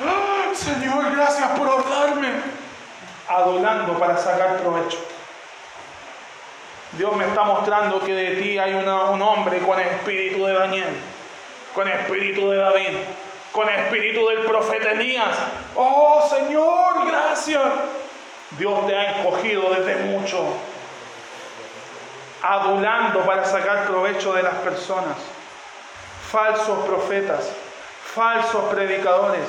[0.05, 2.27] ¡Ah, Señor, gracias por hablarme.
[3.29, 4.97] Adulando para sacar provecho.
[6.97, 10.97] Dios me está mostrando que de ti hay un hombre con espíritu de Daniel,
[11.73, 12.97] con espíritu de David,
[13.53, 15.37] con espíritu del profeta Elías.
[15.73, 17.63] Oh Señor, gracias.
[18.57, 20.45] Dios te ha escogido desde mucho,
[22.53, 25.17] adulando para sacar provecho de las personas.
[26.31, 27.51] Falsos profetas,
[28.13, 29.45] falsos predicadores,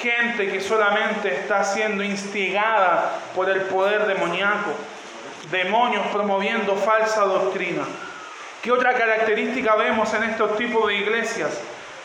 [0.00, 4.72] gente que solamente está siendo instigada por el poder demoníaco,
[5.50, 7.82] demonios promoviendo falsa doctrina.
[8.62, 11.50] ¿Qué otra característica vemos en estos tipos de iglesias?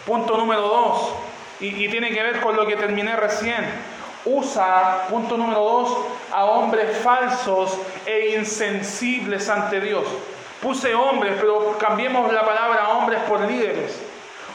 [0.06, 1.16] Punto número dos,
[1.60, 3.66] y, tiene que ver con lo que terminé recién.
[4.26, 5.98] Usa, punto número dos,
[6.32, 10.04] a hombres falsos e insensibles ante Dios.
[10.62, 14.02] Puse hombres, pero cambiemos la palabra hombres por líderes.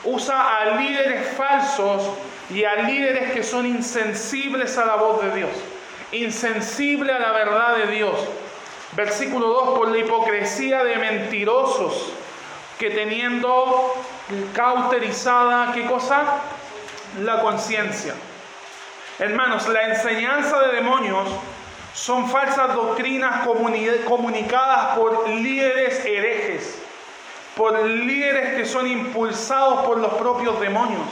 [0.02, 2.02] Usa a líderes falsos
[2.50, 5.50] y a líderes que son insensibles a la voz de Dios,
[6.10, 8.16] insensible a la verdad de Dios.
[8.92, 12.12] Versículo 2, por la hipocresía de mentirosos,
[12.76, 13.94] que teniendo
[14.52, 16.24] cauterizada, ¿qué cosa?
[17.22, 18.14] La conciencia.
[19.20, 21.28] Hermanos, la enseñanza de demonios
[21.92, 23.46] son falsas doctrinas
[24.06, 26.80] comunicadas por líderes herejes,
[27.54, 31.02] por líderes que son impulsados por los propios demonios.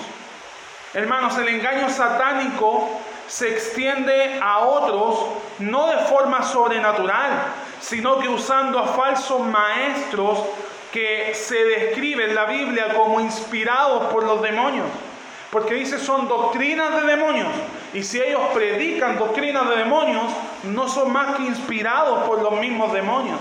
[0.95, 2.89] Hermanos, el engaño satánico
[3.27, 5.27] se extiende a otros
[5.59, 7.31] no de forma sobrenatural,
[7.79, 10.39] sino que usando a falsos maestros
[10.95, 14.87] que se describen en la Biblia como inspirados por los demonios.
[15.51, 17.49] Porque dice son doctrinas de demonios.
[17.95, 20.25] Y si ellos predican doctrinas de demonios,
[20.65, 23.41] no son más que inspirados por los mismos demonios.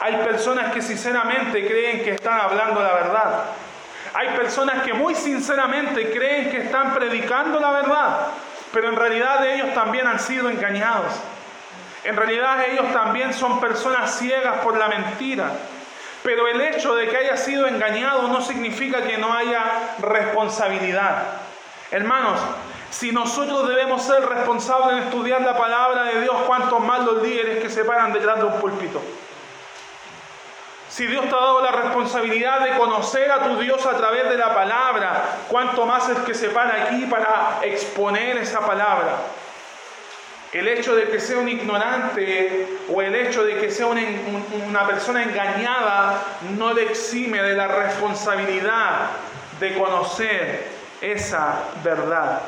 [0.00, 3.44] Hay personas que sinceramente creen que están hablando la verdad.
[4.14, 8.26] Hay personas que muy sinceramente creen que están predicando la verdad,
[8.72, 11.12] pero en realidad ellos también han sido engañados.
[12.04, 15.50] En realidad ellos también son personas ciegas por la mentira.
[16.22, 19.64] Pero el hecho de que haya sido engañado no significa que no haya
[20.00, 21.24] responsabilidad.
[21.90, 22.40] Hermanos,
[22.90, 27.62] si nosotros debemos ser responsables en estudiar la palabra de Dios, cuanto más los líderes
[27.62, 29.00] que se paran detrás de un púlpito.
[30.88, 34.36] Si Dios te ha dado la responsabilidad de conocer a tu Dios a través de
[34.36, 39.18] la palabra, cuánto más es que se para aquí para exponer esa palabra.
[40.52, 44.02] El hecho de que sea un ignorante o el hecho de que sea una,
[44.68, 46.24] una persona engañada
[46.58, 49.10] no le exime de la responsabilidad
[49.60, 50.66] de conocer
[51.00, 52.40] esa verdad.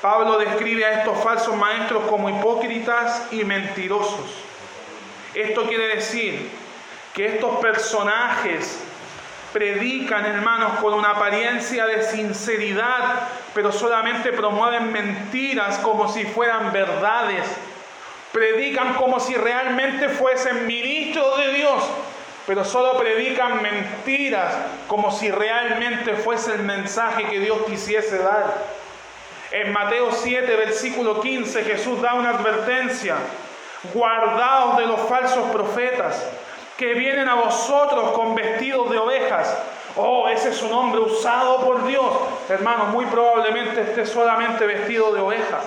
[0.00, 4.30] Pablo describe a estos falsos maestros como hipócritas y mentirosos.
[5.34, 6.50] Esto quiere decir
[7.14, 8.80] que estos personajes
[9.52, 17.44] predican, hermanos, con una apariencia de sinceridad, pero solamente promueven mentiras como si fueran verdades.
[18.32, 21.82] Predican como si realmente fuesen ministros de Dios,
[22.46, 24.54] pero solo predican mentiras
[24.86, 28.78] como si realmente fuese el mensaje que Dios quisiese dar.
[29.50, 33.16] En Mateo 7, versículo 15, Jesús da una advertencia.
[33.94, 36.22] Guardaos de los falsos profetas
[36.76, 39.56] que vienen a vosotros con vestidos de ovejas.
[39.96, 42.12] Oh, ese es un hombre usado por Dios.
[42.48, 45.64] Hermano, muy probablemente esté solamente vestido de ovejas.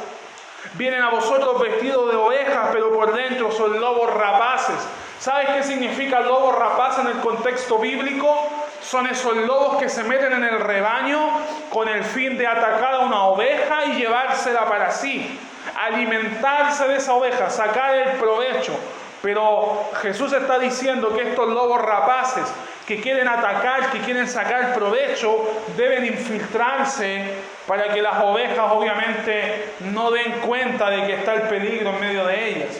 [0.73, 4.75] Vienen a vosotros vestidos de ovejas, pero por dentro son lobos rapaces.
[5.19, 8.50] ¿Sabes qué significa lobo rapaz en el contexto bíblico?
[8.81, 11.29] Son esos lobos que se meten en el rebaño
[11.69, 15.39] con el fin de atacar a una oveja y llevársela para sí.
[15.79, 18.73] Alimentarse de esa oveja, sacar el provecho.
[19.21, 22.45] Pero Jesús está diciendo que estos lobos rapaces
[22.87, 27.35] que quieren atacar, que quieren sacar provecho, deben infiltrarse
[27.67, 32.25] para que las ovejas obviamente no den cuenta de que está el peligro en medio
[32.25, 32.79] de ellas.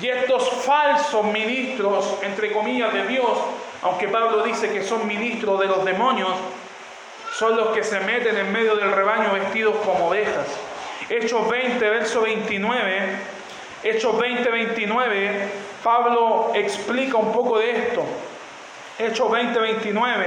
[0.00, 3.38] Y estos falsos ministros, entre comillas, de Dios,
[3.82, 6.32] aunque Pablo dice que son ministros de los demonios,
[7.38, 10.46] son los que se meten en medio del rebaño vestidos como ovejas.
[11.08, 13.16] Hechos 20, verso 29,
[13.82, 15.48] Hechos 20, 29,
[15.82, 18.04] Pablo explica un poco de esto.
[18.98, 20.26] Hechos 20, 29.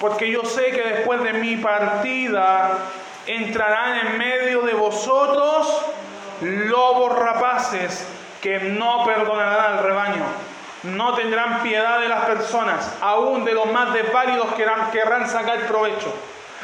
[0.00, 2.78] Porque yo sé que después de mi partida
[3.26, 5.82] entrarán en medio de vosotros
[6.40, 8.06] lobos rapaces
[8.42, 10.24] que no perdonarán al rebaño.
[10.84, 16.12] No tendrán piedad de las personas, aún de los más desválidos querrán, querrán sacar provecho.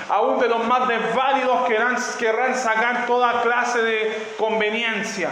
[0.09, 5.31] Aún de los más desválidos querrán, querrán sacar toda clase de conveniencia.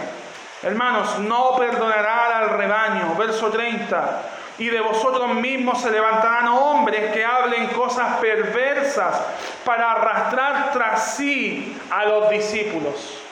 [0.63, 3.15] Hermanos, no perdonará al rebaño.
[3.17, 4.23] Verso 30.
[4.59, 9.21] Y de vosotros mismos se levantarán hombres que hablen cosas perversas
[9.65, 13.23] para arrastrar tras sí a los discípulos.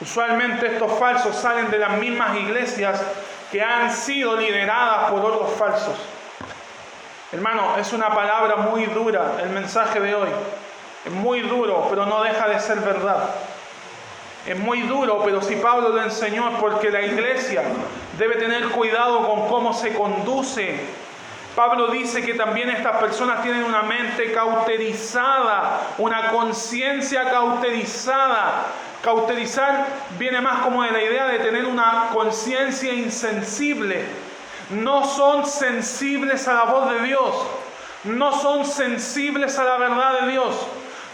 [0.00, 3.02] Usualmente estos falsos salen de las mismas iglesias
[3.50, 5.96] que han sido lideradas por otros falsos.
[7.32, 10.28] Hermano, es una palabra muy dura el mensaje de hoy.
[11.04, 13.30] Es muy duro, pero no deja de ser verdad.
[14.46, 17.62] Es muy duro, pero si Pablo lo enseñó es porque la iglesia
[18.18, 20.80] debe tener cuidado con cómo se conduce.
[21.54, 28.66] Pablo dice que también estas personas tienen una mente cauterizada, una conciencia cauterizada.
[29.02, 29.86] Cauterizar
[30.18, 34.04] viene más como de la idea de tener una conciencia insensible.
[34.70, 37.34] No son sensibles a la voz de Dios.
[38.04, 40.54] No son sensibles a la verdad de Dios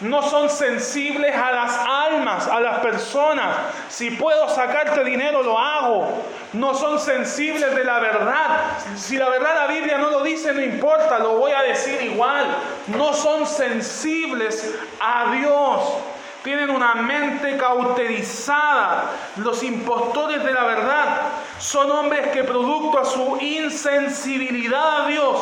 [0.01, 3.57] no son sensibles a las almas, a las personas.
[3.89, 6.23] Si puedo sacarte dinero, lo hago.
[6.53, 8.61] No son sensibles de la verdad.
[8.97, 12.45] Si la verdad la Biblia no lo dice, no importa, lo voy a decir igual.
[12.89, 15.81] No son sensibles a Dios.
[16.47, 19.11] Tienen una mente cauterizada.
[19.39, 21.23] Los impostores de la verdad
[21.59, 25.41] son hombres que producto a su insensibilidad a Dios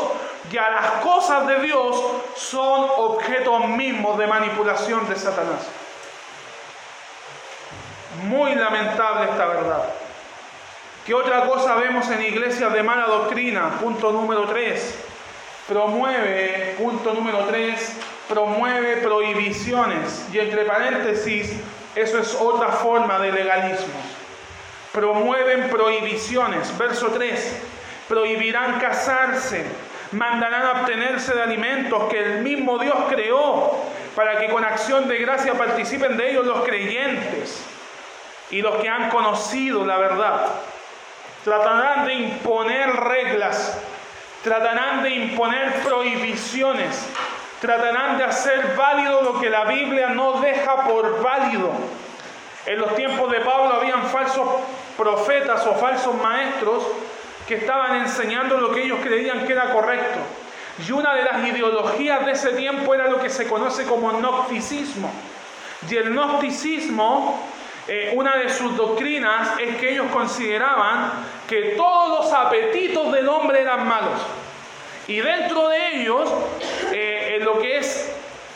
[0.51, 2.03] y a las cosas de Dios
[2.37, 5.69] son objetos mismos de manipulación de Satanás.
[8.23, 9.85] Muy lamentable esta verdad.
[11.05, 13.79] ¿Qué otra cosa vemos en iglesias de mala doctrina?
[13.79, 14.99] Punto número 3.
[15.69, 17.97] Promueve, punto número 3,
[18.29, 20.27] promueve prohibiciones.
[20.33, 21.53] Y entre paréntesis,
[21.95, 23.95] eso es otra forma de legalismo.
[24.93, 26.77] Promueven prohibiciones.
[26.79, 27.63] Verso 3.
[28.09, 29.65] Prohibirán casarse,
[30.13, 33.73] mandarán obtenerse de alimentos que el mismo Dios creó,
[34.15, 37.65] para que con acción de gracia participen de ellos los creyentes
[38.51, 40.47] y los que han conocido la verdad.
[41.43, 43.79] Tratarán de imponer reglas,
[44.43, 47.07] tratarán de imponer prohibiciones,
[47.65, 51.71] tratarán de hacer válido lo que la Biblia no deja por válido.
[52.67, 54.47] En los tiempos de Pablo habían falsos
[54.99, 56.87] profetas o falsos maestros
[57.49, 60.19] que estaban enseñando lo que ellos creían que era correcto.
[60.87, 65.11] Y una de las ideologías de ese tiempo era lo que se conoce como gnosticismo.
[65.89, 67.49] Y el gnosticismo,
[67.89, 71.13] eh, una de sus doctrinas es que ellos consideraban
[71.49, 74.21] que todos los apetitos del hombre eran malos.
[75.07, 76.31] Y dentro de ellos,
[76.93, 78.13] eh, lo que es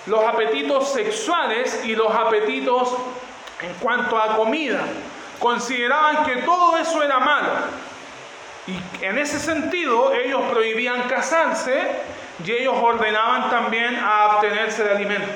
[0.07, 2.95] los apetitos sexuales y los apetitos
[3.61, 4.81] en cuanto a comida,
[5.39, 7.49] consideraban que todo eso era malo.
[8.67, 11.91] Y en ese sentido ellos prohibían casarse
[12.45, 15.29] y ellos ordenaban también a abstenerse de alimento.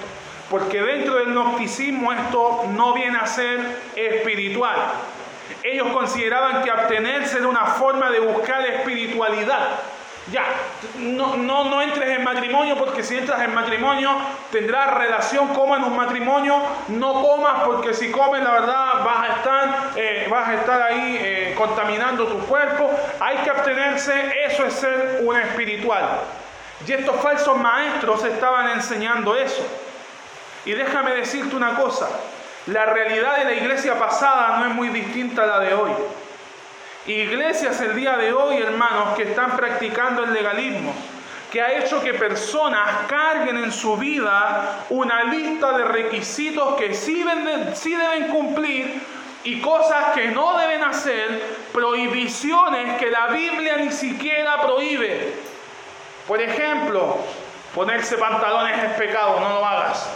[0.50, 4.76] Porque dentro del gnosticismo esto no viene a ser espiritual.
[5.62, 9.80] Ellos consideraban que abstenerse era una forma de buscar espiritualidad.
[10.30, 10.44] Ya,
[10.98, 14.14] no, no, no, entres en matrimonio porque si entras en matrimonio
[14.52, 16.62] tendrás relación como en un matrimonio.
[16.88, 21.18] No comas porque si comes la verdad vas a estar, eh, vas a estar ahí
[21.20, 22.88] eh, contaminando tu cuerpo.
[23.18, 26.20] Hay que abstenerse, eso es ser un espiritual.
[26.86, 29.66] Y estos falsos maestros estaban enseñando eso.
[30.64, 32.08] Y déjame decirte una cosa,
[32.66, 35.90] la realidad de la iglesia pasada no es muy distinta a la de hoy.
[37.06, 40.94] Iglesias el día de hoy, hermanos, que están practicando el legalismo,
[41.50, 47.24] que ha hecho que personas carguen en su vida una lista de requisitos que sí
[47.24, 49.02] deben, sí deben cumplir
[49.42, 51.42] y cosas que no deben hacer,
[51.72, 55.34] prohibiciones que la Biblia ni siquiera prohíbe.
[56.28, 57.16] Por ejemplo,
[57.74, 60.08] ponerse pantalones es pecado, no lo hagas.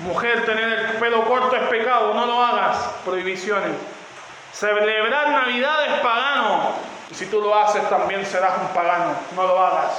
[0.00, 2.78] Mujer, tener el pelo corto es pecado, no lo hagas.
[3.04, 3.91] Prohibiciones.
[4.52, 6.72] Celebrar Navidad es pagano.
[7.10, 9.14] Y si tú lo haces también serás un pagano.
[9.34, 9.92] No lo hagas.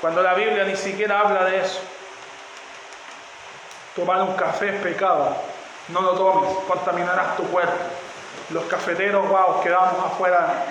[0.00, 1.80] Cuando la Biblia ni siquiera habla de eso.
[3.96, 5.36] Tomar un café es pecado.
[5.88, 7.84] No lo tomes, contaminarás tu cuerpo.
[8.50, 10.64] Los cafeteros, wow, quedamos afuera.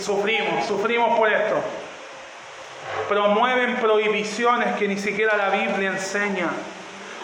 [0.00, 1.56] Sufrimos, sufrimos por esto.
[3.08, 6.48] Promueven prohibiciones que ni siquiera la Biblia enseña.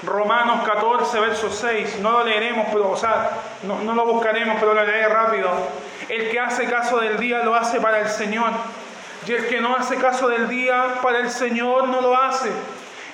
[0.03, 1.99] Romanos 14, verso 6.
[2.01, 3.31] No lo leeremos, pero, o sea,
[3.63, 5.51] no, no lo buscaremos, pero lo leeré rápido.
[6.09, 8.51] El que hace caso del día lo hace para el Señor.
[9.27, 12.51] Y el que no hace caso del día para el Señor no lo hace.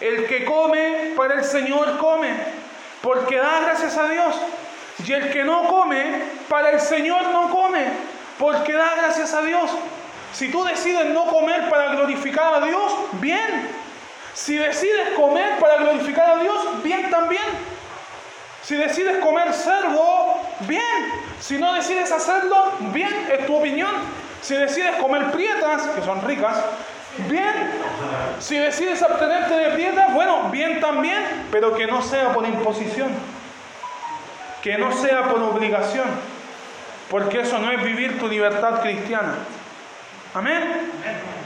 [0.01, 2.35] El que come para el Señor come,
[3.01, 4.37] porque da gracias a Dios.
[5.07, 7.87] Y el que no come para el Señor no come,
[8.39, 9.71] porque da gracias a Dios.
[10.33, 13.82] Si tú decides no comer para glorificar a Dios, bien.
[14.35, 17.43] Si decides comer para glorificar a Dios, bien también.
[18.63, 20.83] Si decides comer cerdo, bien.
[21.41, 23.91] Si no decides hacerlo, bien, es tu opinión.
[24.41, 26.57] Si decides comer prietas, que son ricas,
[27.29, 27.71] bien.
[28.39, 33.11] Si decides abstenerte de prietas, bueno, bien también, pero que no sea por imposición.
[34.63, 36.07] Que no sea por obligación.
[37.11, 39.35] Porque eso no es vivir tu libertad cristiana.
[40.35, 40.91] Amén.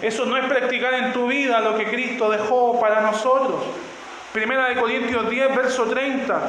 [0.00, 3.64] Eso no es practicar en tu vida lo que Cristo dejó para nosotros.
[4.32, 6.40] Primera de Corintios 10, verso 30.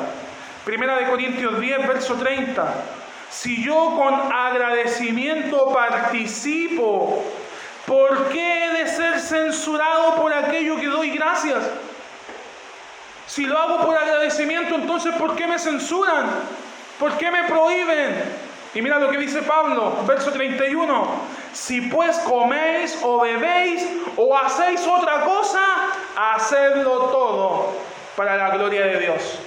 [0.63, 2.73] Primera de Corintios 10, verso 30.
[3.29, 7.23] Si yo con agradecimiento participo,
[7.85, 11.63] ¿por qué he de ser censurado por aquello que doy gracias?
[13.25, 16.25] Si lo hago por agradecimiento, entonces ¿por qué me censuran?
[16.99, 18.15] ¿Por qué me prohíben?
[18.75, 21.36] Y mira lo que dice Pablo, verso 31.
[21.53, 23.85] Si pues coméis o bebéis
[24.15, 25.63] o hacéis otra cosa,
[26.15, 27.73] hacedlo todo
[28.15, 29.39] para la gloria de Dios.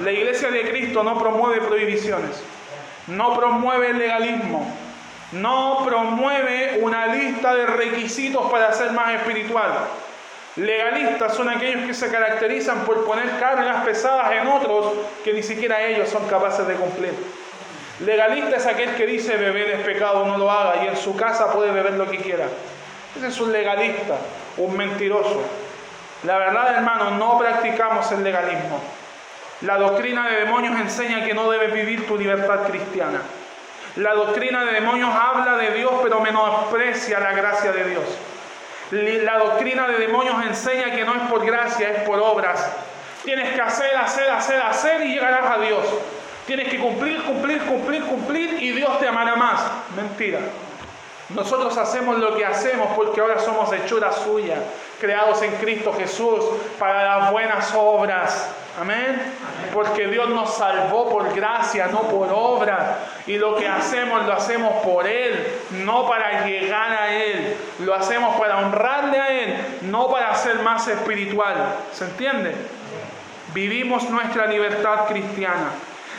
[0.00, 2.42] La iglesia de Cristo no promueve prohibiciones,
[3.06, 4.66] no promueve el legalismo,
[5.32, 9.72] no promueve una lista de requisitos para ser más espiritual.
[10.56, 14.92] Legalistas son aquellos que se caracterizan por poner cargas pesadas en otros
[15.22, 17.12] que ni siquiera ellos son capaces de cumplir.
[18.00, 21.50] Legalista es aquel que dice beber es pecado, no lo haga y en su casa
[21.52, 22.46] puede beber lo que quiera.
[23.16, 24.16] Ese es un legalista,
[24.58, 25.42] un mentiroso.
[26.24, 28.80] La verdad, hermano, no practicamos el legalismo.
[29.62, 33.22] La doctrina de demonios enseña que no debes vivir tu libertad cristiana.
[33.96, 38.04] La doctrina de demonios habla de Dios pero menosprecia la gracia de Dios.
[38.90, 42.70] La doctrina de demonios enseña que no es por gracia, es por obras.
[43.24, 45.84] Tienes que hacer, hacer, hacer, hacer y llegarás a Dios.
[46.46, 49.60] Tienes que cumplir, cumplir, cumplir, cumplir y Dios te amará más.
[49.96, 50.38] Mentira.
[51.30, 54.58] Nosotros hacemos lo que hacemos porque ahora somos hechura suya,
[55.00, 56.44] creados en Cristo Jesús
[56.78, 58.48] para las buenas obras.
[58.80, 59.20] Amén.
[59.74, 62.98] Porque Dios nos salvó por gracia, no por obra.
[63.26, 65.48] Y lo que hacemos lo hacemos por Él,
[65.84, 67.56] no para llegar a Él.
[67.80, 71.74] Lo hacemos para honrarle a Él, no para ser más espiritual.
[71.92, 72.54] ¿Se entiende?
[73.52, 75.70] Vivimos nuestra libertad cristiana.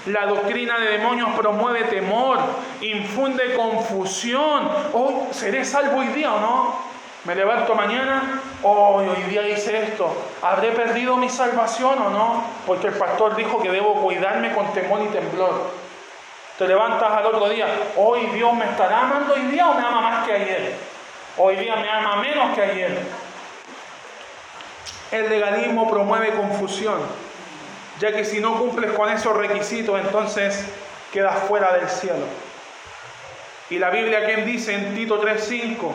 [0.05, 2.39] La doctrina de demonios promueve temor,
[2.81, 4.69] infunde confusión.
[4.93, 6.79] Hoy, ¿seré salvo hoy día o no?
[7.25, 10.15] Me levanto mañana, hoy, hoy día hice esto.
[10.41, 12.43] ¿Habré perdido mi salvación o no?
[12.65, 15.71] Porque el pastor dijo que debo cuidarme con temor y temblor.
[16.57, 17.67] Te levantas al otro día,
[17.97, 20.75] hoy Dios me estará amando hoy día o me ama más que ayer.
[21.37, 22.97] Hoy día me ama menos que ayer.
[25.11, 27.26] El legalismo promueve confusión
[27.99, 30.63] ya que si no cumples con esos requisitos, entonces
[31.11, 32.25] quedas fuera del cielo.
[33.69, 35.91] Y la Biblia, ¿quién dice en Tito 3:5?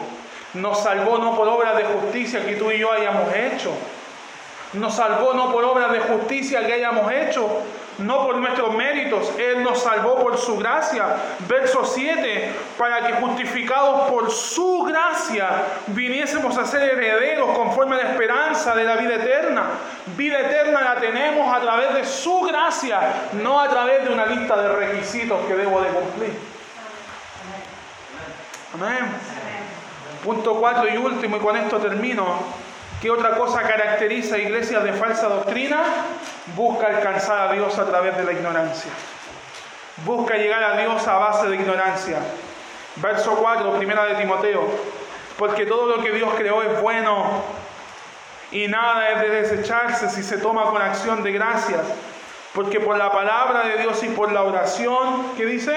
[0.55, 3.72] Nos salvó no por obras de justicia que tú y yo hayamos hecho.
[4.74, 7.48] Nos salvó no por obras de justicia que hayamos hecho,
[8.05, 11.16] no por nuestros méritos, Él nos salvó por su gracia.
[11.48, 18.11] Verso 7, para que justificados por su gracia viniésemos a ser herederos conforme a la
[18.11, 19.64] esperanza de la vida eterna.
[20.16, 23.00] Vida eterna la tenemos a través de su gracia,
[23.42, 26.32] no a través de una lista de requisitos que debo de cumplir.
[28.74, 29.11] Amén.
[30.24, 32.72] Punto 4 y último, y con esto termino.
[33.03, 35.82] ¿Qué otra cosa caracteriza a iglesias de falsa doctrina?
[36.55, 38.92] Busca alcanzar a Dios a través de la ignorancia.
[40.07, 42.18] Busca llegar a Dios a base de ignorancia.
[42.94, 44.62] Verso 4, primera de Timoteo.
[45.36, 47.42] Porque todo lo que Dios creó es bueno
[48.53, 51.80] y nada es de desecharse si se toma con acción de gracias.
[52.55, 55.76] Porque por la palabra de Dios y por la oración, ¿qué dice?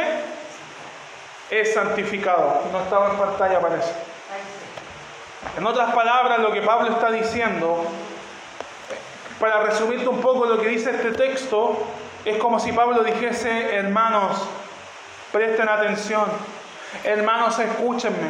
[1.49, 2.61] Es santificado.
[2.71, 4.14] No estaba en pantalla, parece.
[5.57, 7.85] En otras palabras, lo que Pablo está diciendo,
[9.39, 11.77] para resumirte un poco lo que dice este texto,
[12.25, 14.37] es como si Pablo dijese, hermanos,
[15.31, 16.25] presten atención,
[17.03, 18.29] hermanos, escúchenme,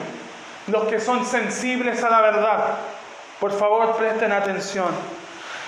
[0.68, 2.76] los que son sensibles a la verdad,
[3.40, 4.88] por favor, presten atención.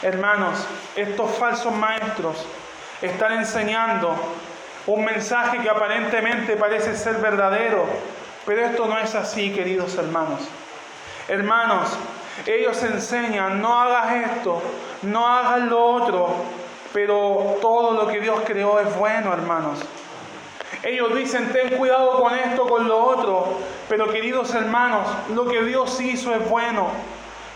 [0.02, 2.46] Hermanos, estos falsos maestros
[3.02, 4.16] están enseñando
[4.86, 7.86] un mensaje que aparentemente parece ser verdadero,
[8.46, 10.42] pero esto no es así, queridos hermanos.
[11.28, 11.90] Hermanos,
[12.46, 14.62] ellos enseñan, no hagas esto,
[15.02, 16.30] no hagas lo otro,
[16.94, 19.80] pero todo lo que Dios creó es bueno, hermanos.
[20.84, 23.58] Ellos dicen, ten cuidado con esto, con lo otro,
[23.90, 26.88] pero queridos hermanos, lo que Dios hizo es bueno.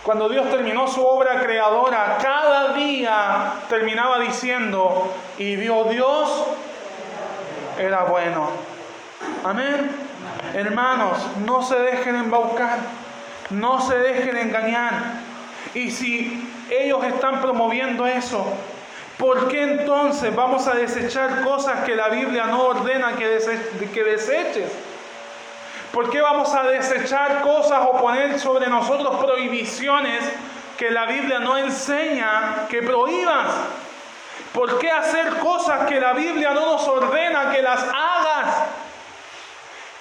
[0.03, 6.45] Cuando Dios terminó su obra creadora, cada día terminaba diciendo, y vio Dios,
[7.77, 8.49] era bueno.
[9.43, 9.91] Amén.
[10.55, 12.79] Hermanos, no se dejen embaucar.
[13.51, 14.93] No se dejen engañar.
[15.73, 18.45] Y si ellos están promoviendo eso,
[19.17, 23.39] ¿por qué entonces vamos a desechar cosas que la Biblia no ordena que,
[23.93, 24.71] que deseches?
[25.91, 30.23] ¿Por qué vamos a desechar cosas o poner sobre nosotros prohibiciones
[30.77, 33.47] que la Biblia no enseña que prohíbas?
[34.53, 38.67] ¿Por qué hacer cosas que la Biblia no nos ordena que las hagas?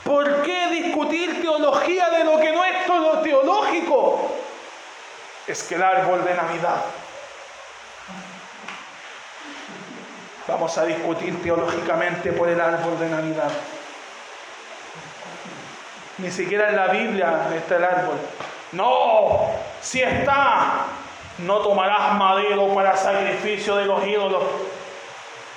[0.04, 4.30] ¿Por qué discutir teología de lo que no es todo teológico?
[5.46, 6.82] Es que el árbol de Navidad.
[10.48, 13.50] Vamos a discutir teológicamente por el árbol de Navidad.
[16.18, 18.16] Ni siquiera en la Biblia está el árbol.
[18.72, 20.86] No, si está,
[21.38, 24.42] no tomarás madero para sacrificio de los ídolos.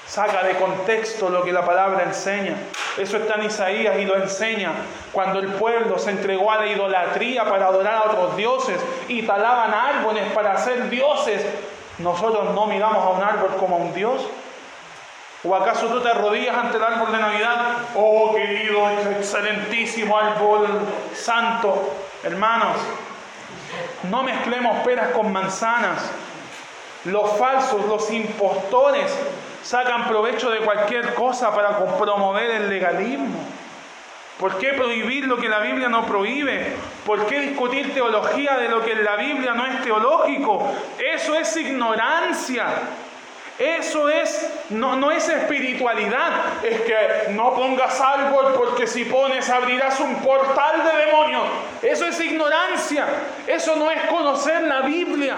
[0.08, 2.56] Saca de contexto lo que la palabra enseña.
[2.97, 4.72] Eso está en Isaías y lo enseña.
[5.12, 9.74] Cuando el pueblo se entregó a la idolatría para adorar a otros dioses y talaban
[9.74, 11.43] árboles para ser dioses,
[11.99, 14.22] nosotros no miramos a un árbol como a un Dios.
[15.45, 17.78] ¿O acaso tú te arrodillas ante el árbol de Navidad?
[17.95, 20.68] Oh, querido, excelentísimo árbol
[21.14, 21.91] santo.
[22.24, 22.78] Hermanos,
[24.04, 26.10] no mezclemos peras con manzanas.
[27.06, 29.14] Los falsos, los impostores
[29.64, 33.39] sacan provecho de cualquier cosa para promover el legalismo.
[34.39, 36.74] ¿Por qué prohibir lo que la Biblia no prohíbe?
[37.05, 40.70] ¿Por qué discutir teología de lo que en la Biblia no es teológico?
[40.99, 42.66] Eso es ignorancia.
[43.59, 46.64] Eso es, no, no es espiritualidad.
[46.64, 51.43] Es que no pongas árbol porque si pones abrirás un portal de demonios.
[51.84, 53.05] Eso es ignorancia.
[53.45, 55.36] Eso no es conocer la Biblia.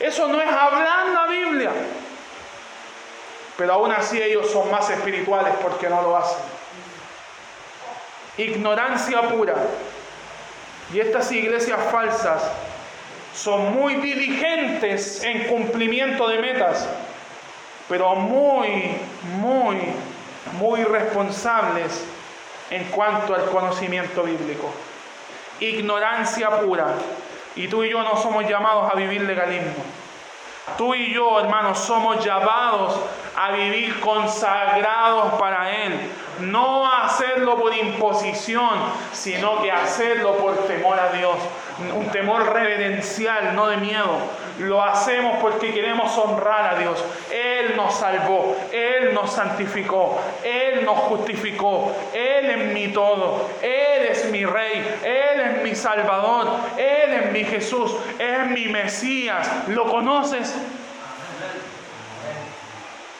[0.00, 1.70] Eso no es hablar la Biblia.
[3.56, 6.42] Pero aún así ellos son más espirituales porque no lo hacen.
[8.36, 9.54] Ignorancia pura.
[10.92, 12.42] Y estas iglesias falsas
[13.34, 16.88] son muy diligentes en cumplimiento de metas,
[17.88, 18.96] pero muy,
[19.40, 19.78] muy,
[20.58, 22.04] muy responsables
[22.70, 24.70] en cuanto al conocimiento bíblico.
[25.60, 26.94] Ignorancia pura.
[27.56, 29.84] Y tú y yo no somos llamados a vivir legalismo.
[30.78, 32.98] Tú y yo, hermanos, somos llamados
[33.36, 36.10] a vivir consagrados para Él.
[36.40, 38.70] No hacerlo por imposición,
[39.12, 41.36] sino que hacerlo por temor a Dios.
[41.94, 44.18] Un temor reverencial, no de miedo.
[44.58, 47.02] Lo hacemos porque queremos honrar a Dios.
[47.30, 51.92] Él nos salvó, Él nos santificó, Él nos justificó.
[52.12, 57.44] Él es mi todo, Él es mi Rey, Él es mi Salvador, Él es mi
[57.44, 59.48] Jesús, es mi Mesías.
[59.68, 60.54] ¿Lo conoces?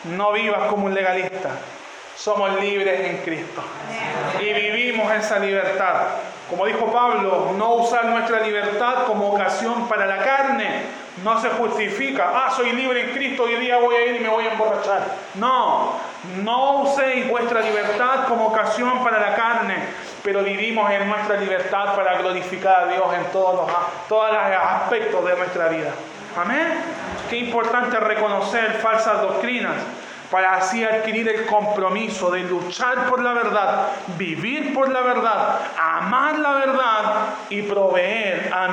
[0.04, 1.50] No vivas como un legalista.
[2.16, 3.62] Somos libres en Cristo.
[4.40, 6.02] Y vivimos esa libertad.
[6.48, 11.03] Como dijo Pablo, no usar nuestra libertad como ocasión para la carne.
[11.22, 12.32] No se justifica.
[12.34, 15.02] Ah, soy libre en Cristo, hoy día voy a ir y me voy a emborrachar.
[15.34, 15.92] No,
[16.42, 19.76] no uséis vuestra libertad como ocasión para la carne,
[20.24, 23.76] pero vivimos en nuestra libertad para glorificar a Dios en todos los,
[24.08, 25.92] todos los aspectos de nuestra vida.
[26.36, 26.82] Amén.
[27.30, 29.76] Qué importante reconocer falsas doctrinas
[30.30, 33.86] para así adquirir el compromiso de luchar por la verdad,
[34.18, 37.04] vivir por la verdad, amar la verdad
[37.50, 38.66] y proveer a